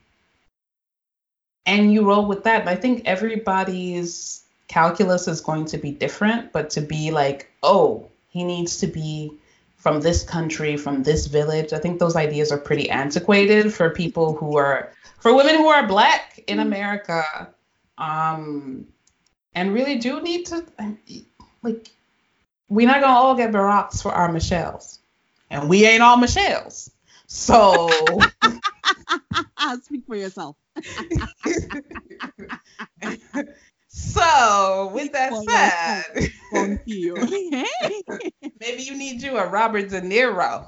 and 1.65 1.93
you 1.93 2.07
roll 2.07 2.27
with 2.27 2.45
that. 2.45 2.69
I 2.69 2.75
think 2.77 3.03
everybody's 3.07 4.43
calculus 4.69 5.29
is 5.29 5.41
going 5.41 5.67
to 5.67 5.79
be 5.79 5.93
different, 5.93 6.53
but 6.53 6.71
to 6.71 6.81
be 6.81 7.11
like, 7.11 7.51
oh, 7.63 8.09
he 8.29 8.45
needs 8.45 8.79
to 8.79 8.87
be 8.87 9.33
from 9.77 10.01
this 10.01 10.25
country, 10.25 10.77
from 10.77 11.05
this 11.05 11.27
village, 11.27 11.73
I 11.73 11.79
think 11.79 12.01
those 12.01 12.17
ideas 12.17 12.51
are 12.51 12.59
pretty 12.59 12.91
antiquated 12.91 13.73
for 13.73 13.91
people 13.91 14.35
who 14.35 14.57
are, 14.57 14.93
for 15.21 15.33
women 15.35 15.55
who 15.55 15.69
are 15.69 15.87
black 15.87 16.43
in 16.49 16.59
America, 16.59 17.49
um, 17.97 18.85
and 19.55 19.73
really 19.73 19.99
do 19.99 20.21
need 20.21 20.47
to, 20.47 20.65
like, 21.63 21.89
we're 22.69 22.87
not 22.87 23.01
gonna 23.01 23.13
all 23.13 23.35
get 23.35 23.53
Baracks 23.53 24.03
for 24.03 24.13
our 24.13 24.31
Michelles, 24.31 24.99
and 25.51 25.69
we 25.69 25.87
ain't 25.87 26.03
all 26.03 26.17
Michelles. 26.17 26.91
So 27.27 27.89
speak 29.83 30.03
for 30.07 30.17
yourself. 30.17 30.57
so 33.89 34.91
with 34.95 35.13
that 35.13 35.33
said, 35.49 36.31
maybe 38.61 38.83
you 38.83 38.97
need 38.97 39.23
you 39.23 39.39
a 39.39 39.47
Robert 39.47 39.89
De 39.89 40.01
Niro. 40.01 40.67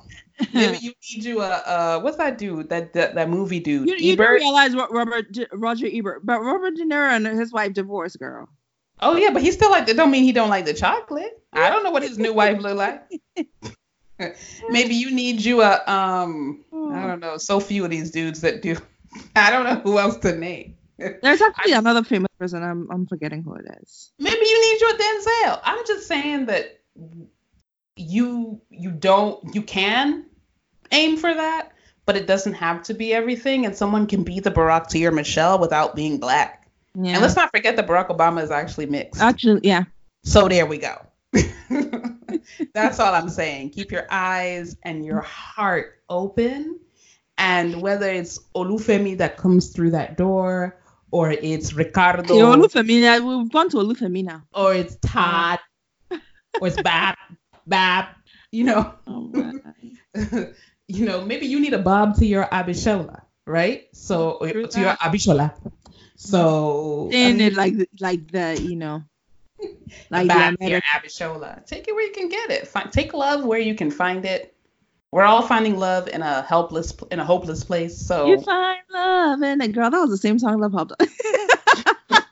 Maybe 0.54 0.78
you 0.78 0.92
need 1.10 1.24
you 1.24 1.42
a 1.42 1.48
uh, 1.48 2.00
what's 2.00 2.16
that 2.16 2.38
dude 2.38 2.68
that 2.68 2.92
that, 2.92 3.16
that 3.16 3.28
movie 3.28 3.60
dude? 3.60 3.88
You, 3.88 3.96
you 3.96 4.16
don't 4.16 4.34
realize 4.34 4.76
what 4.76 4.92
Robert 4.92 5.26
Roger 5.52 5.88
Ebert, 5.90 6.24
but 6.24 6.40
Robert 6.40 6.76
De 6.76 6.84
Niro 6.84 7.10
and 7.10 7.26
his 7.26 7.52
wife 7.52 7.72
divorced, 7.72 8.18
girl. 8.18 8.48
Oh 9.00 9.16
yeah, 9.16 9.30
but 9.30 9.42
he 9.42 9.52
still 9.52 9.70
like 9.70 9.86
that. 9.86 9.96
Don't 9.96 10.10
mean 10.10 10.24
he 10.24 10.32
don't 10.32 10.50
like 10.50 10.64
the 10.64 10.74
chocolate. 10.74 11.42
I 11.52 11.70
don't 11.70 11.84
know 11.84 11.90
what 11.90 12.02
his 12.02 12.18
new 12.18 12.32
wife 12.32 12.60
look 12.60 12.76
like. 12.76 13.02
Maybe 14.68 14.94
you 14.94 15.12
need 15.12 15.44
you 15.44 15.62
a 15.62 15.82
um. 15.86 16.64
I 16.72 17.06
don't 17.06 17.20
know. 17.20 17.36
So 17.36 17.60
few 17.60 17.84
of 17.84 17.90
these 17.90 18.10
dudes 18.10 18.40
that 18.40 18.62
do. 18.62 18.76
I 19.36 19.50
don't 19.50 19.64
know 19.64 19.76
who 19.76 19.98
else 19.98 20.16
to 20.18 20.36
name. 20.36 20.76
There's 20.98 21.40
actually 21.40 21.74
I, 21.74 21.78
another 21.78 22.02
famous 22.02 22.30
person. 22.38 22.62
I'm 22.62 22.90
I'm 22.90 23.06
forgetting 23.06 23.42
who 23.42 23.54
it 23.54 23.66
is. 23.82 24.12
Maybe 24.18 24.40
you 24.40 24.60
need 24.60 24.80
your 24.80 24.92
Denzel. 24.92 25.60
I'm 25.62 25.86
just 25.86 26.08
saying 26.08 26.46
that 26.46 26.80
you 27.96 28.60
you 28.70 28.90
don't 28.90 29.54
you 29.54 29.62
can 29.62 30.26
aim 30.90 31.16
for 31.16 31.32
that, 31.32 31.72
but 32.04 32.16
it 32.16 32.26
doesn't 32.26 32.54
have 32.54 32.82
to 32.84 32.94
be 32.94 33.14
everything. 33.14 33.64
And 33.64 33.76
someone 33.76 34.06
can 34.06 34.24
be 34.24 34.40
the 34.40 34.50
Barack 34.50 34.88
to 34.88 34.98
your 34.98 35.12
Michelle 35.12 35.58
without 35.58 35.94
being 35.94 36.18
black. 36.18 36.57
Yeah. 37.00 37.12
And 37.12 37.22
let's 37.22 37.36
not 37.36 37.50
forget 37.50 37.76
that 37.76 37.86
Barack 37.86 38.08
Obama 38.08 38.42
is 38.42 38.50
actually 38.50 38.86
mixed. 38.86 39.22
Actually, 39.22 39.60
yeah. 39.62 39.84
So 40.24 40.48
there 40.48 40.66
we 40.66 40.78
go. 40.78 40.96
That's 42.74 42.98
all 42.98 43.14
I'm 43.14 43.28
saying. 43.28 43.70
Keep 43.70 43.92
your 43.92 44.06
eyes 44.10 44.76
and 44.82 45.04
your 45.04 45.20
heart 45.20 46.02
open. 46.08 46.80
And 47.36 47.80
whether 47.80 48.08
it's 48.10 48.40
Olufemi 48.56 49.16
that 49.18 49.36
comes 49.36 49.68
through 49.68 49.92
that 49.92 50.16
door, 50.16 50.80
or 51.12 51.30
it's 51.30 51.72
Ricardo. 51.72 52.22
Hey, 52.34 52.40
Olufemi, 52.40 53.00
we've 53.24 53.52
gone 53.52 53.70
to 53.70 53.76
Olufemi 53.76 54.24
now. 54.24 54.42
Or 54.52 54.74
it's 54.74 54.96
Todd, 54.96 55.60
or 56.10 56.66
it's 56.66 56.82
Bab, 56.82 57.16
Bab. 57.66 58.06
You 58.50 58.64
know, 58.64 58.94
oh, 59.06 59.60
you 60.88 61.04
know, 61.06 61.24
maybe 61.24 61.46
you 61.46 61.60
need 61.60 61.74
a 61.74 61.78
Bob 61.78 62.16
to 62.16 62.26
your 62.26 62.46
Abishola, 62.46 63.22
right? 63.46 63.86
So 63.92 64.38
to 64.40 64.80
your 64.80 64.94
Abishola. 64.96 65.54
So 66.18 67.10
and 67.12 67.40
it 67.40 67.54
like 67.54 67.74
like 68.00 68.30
the 68.32 68.60
you 68.60 68.74
know 68.74 69.04
like 70.10 70.26
your 70.60 70.80
Abishola. 70.80 71.64
Take 71.64 71.86
it 71.86 71.94
where 71.94 72.04
you 72.04 72.12
can 72.12 72.28
get 72.28 72.50
it. 72.50 72.66
Find, 72.66 72.90
take 72.90 73.14
love 73.14 73.44
where 73.44 73.60
you 73.60 73.76
can 73.76 73.92
find 73.92 74.24
it. 74.26 74.52
We're 75.12 75.22
all 75.22 75.42
finding 75.42 75.78
love 75.78 76.08
in 76.08 76.22
a 76.22 76.42
helpless 76.42 76.92
in 77.12 77.20
a 77.20 77.24
hopeless 77.24 77.62
place. 77.62 77.96
So 77.96 78.26
you 78.26 78.42
find 78.42 78.80
love 78.92 79.42
in 79.42 79.60
a 79.60 79.68
girl. 79.68 79.90
That 79.90 80.00
was 80.00 80.10
the 80.10 80.18
same 80.18 80.40
song 80.40 80.60
Love 80.60 80.72
helped. 80.72 80.92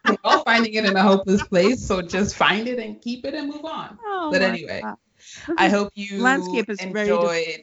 We're 0.08 0.18
all 0.24 0.42
finding 0.42 0.74
it 0.74 0.84
in 0.84 0.96
a 0.96 1.02
hopeless 1.02 1.42
place. 1.44 1.80
So 1.80 2.02
just 2.02 2.34
find 2.34 2.66
it 2.66 2.80
and 2.80 3.00
keep 3.00 3.24
it 3.24 3.34
and 3.34 3.48
move 3.48 3.64
on. 3.64 3.98
Oh 4.04 4.30
but 4.32 4.42
anyway, 4.42 4.82
I 5.56 5.68
hope 5.68 5.92
you 5.94 6.20
landscape 6.20 6.68
is 6.68 6.84
very 6.84 7.10
enjoyed 7.10 7.60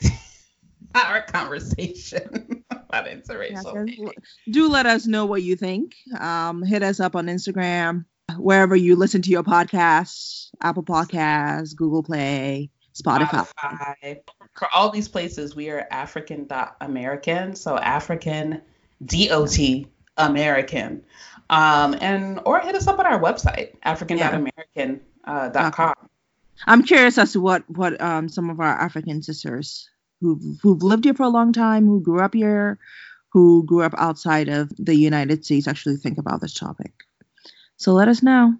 our 1.07 1.21
conversation 1.21 2.63
about 2.71 3.05
interracial 3.05 3.89
yeah, 3.97 4.09
Do 4.49 4.69
let 4.69 4.85
us 4.85 5.07
know 5.07 5.25
what 5.25 5.41
you 5.41 5.55
think. 5.55 5.95
Um, 6.19 6.63
hit 6.63 6.83
us 6.83 6.99
up 6.99 7.15
on 7.15 7.27
Instagram, 7.27 8.05
wherever 8.37 8.75
you 8.75 8.95
listen 8.95 9.21
to 9.23 9.29
your 9.29 9.43
podcasts, 9.43 10.49
Apple 10.61 10.83
Podcasts, 10.83 11.75
Google 11.75 12.03
Play, 12.03 12.69
Spotify. 12.93 13.47
Spotify. 13.57 14.19
For 14.55 14.67
all 14.73 14.91
these 14.91 15.07
places, 15.07 15.55
we 15.55 15.69
are 15.71 15.87
African 15.89 16.45
dot 16.45 16.77
American, 16.79 17.55
so 17.55 17.75
African 17.75 18.61
dot 19.03 19.87
American, 20.17 21.03
um, 21.49 21.95
and 21.99 22.39
or 22.45 22.59
hit 22.59 22.75
us 22.75 22.87
up 22.87 22.99
on 22.99 23.05
our 23.07 23.19
website, 23.19 23.75
African 23.81 24.17
dot 24.17 24.35
American 24.35 25.01
uh, 25.23 25.49
dot 25.49 25.73
com. 25.73 25.93
I'm 26.67 26.83
curious 26.83 27.17
as 27.17 27.33
to 27.33 27.41
what 27.41 27.67
what 27.67 27.99
um, 27.99 28.29
some 28.29 28.51
of 28.51 28.59
our 28.59 28.67
African 28.67 29.23
sisters 29.23 29.89
who've, 30.23 30.41
who've 30.61 30.81
lived 30.81 31.03
here 31.03 31.13
for 31.13 31.23
a 31.23 31.29
long 31.29 31.53
time, 31.53 31.85
who 31.85 32.01
grew 32.01 32.21
up 32.21 32.33
here, 32.33 32.79
who 33.29 33.63
grew 33.65 33.81
up 33.81 33.93
outside 33.97 34.47
of 34.47 34.71
the 34.77 34.95
United 34.95 35.43
States 35.43 35.67
actually 35.67 35.97
think 35.97 36.17
about 36.17 36.41
this 36.41 36.53
topic. 36.53 36.93
So 37.77 37.93
let 37.93 38.07
us 38.07 38.23
know. 38.23 38.55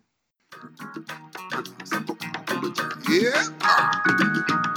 Yeah. 3.09 4.69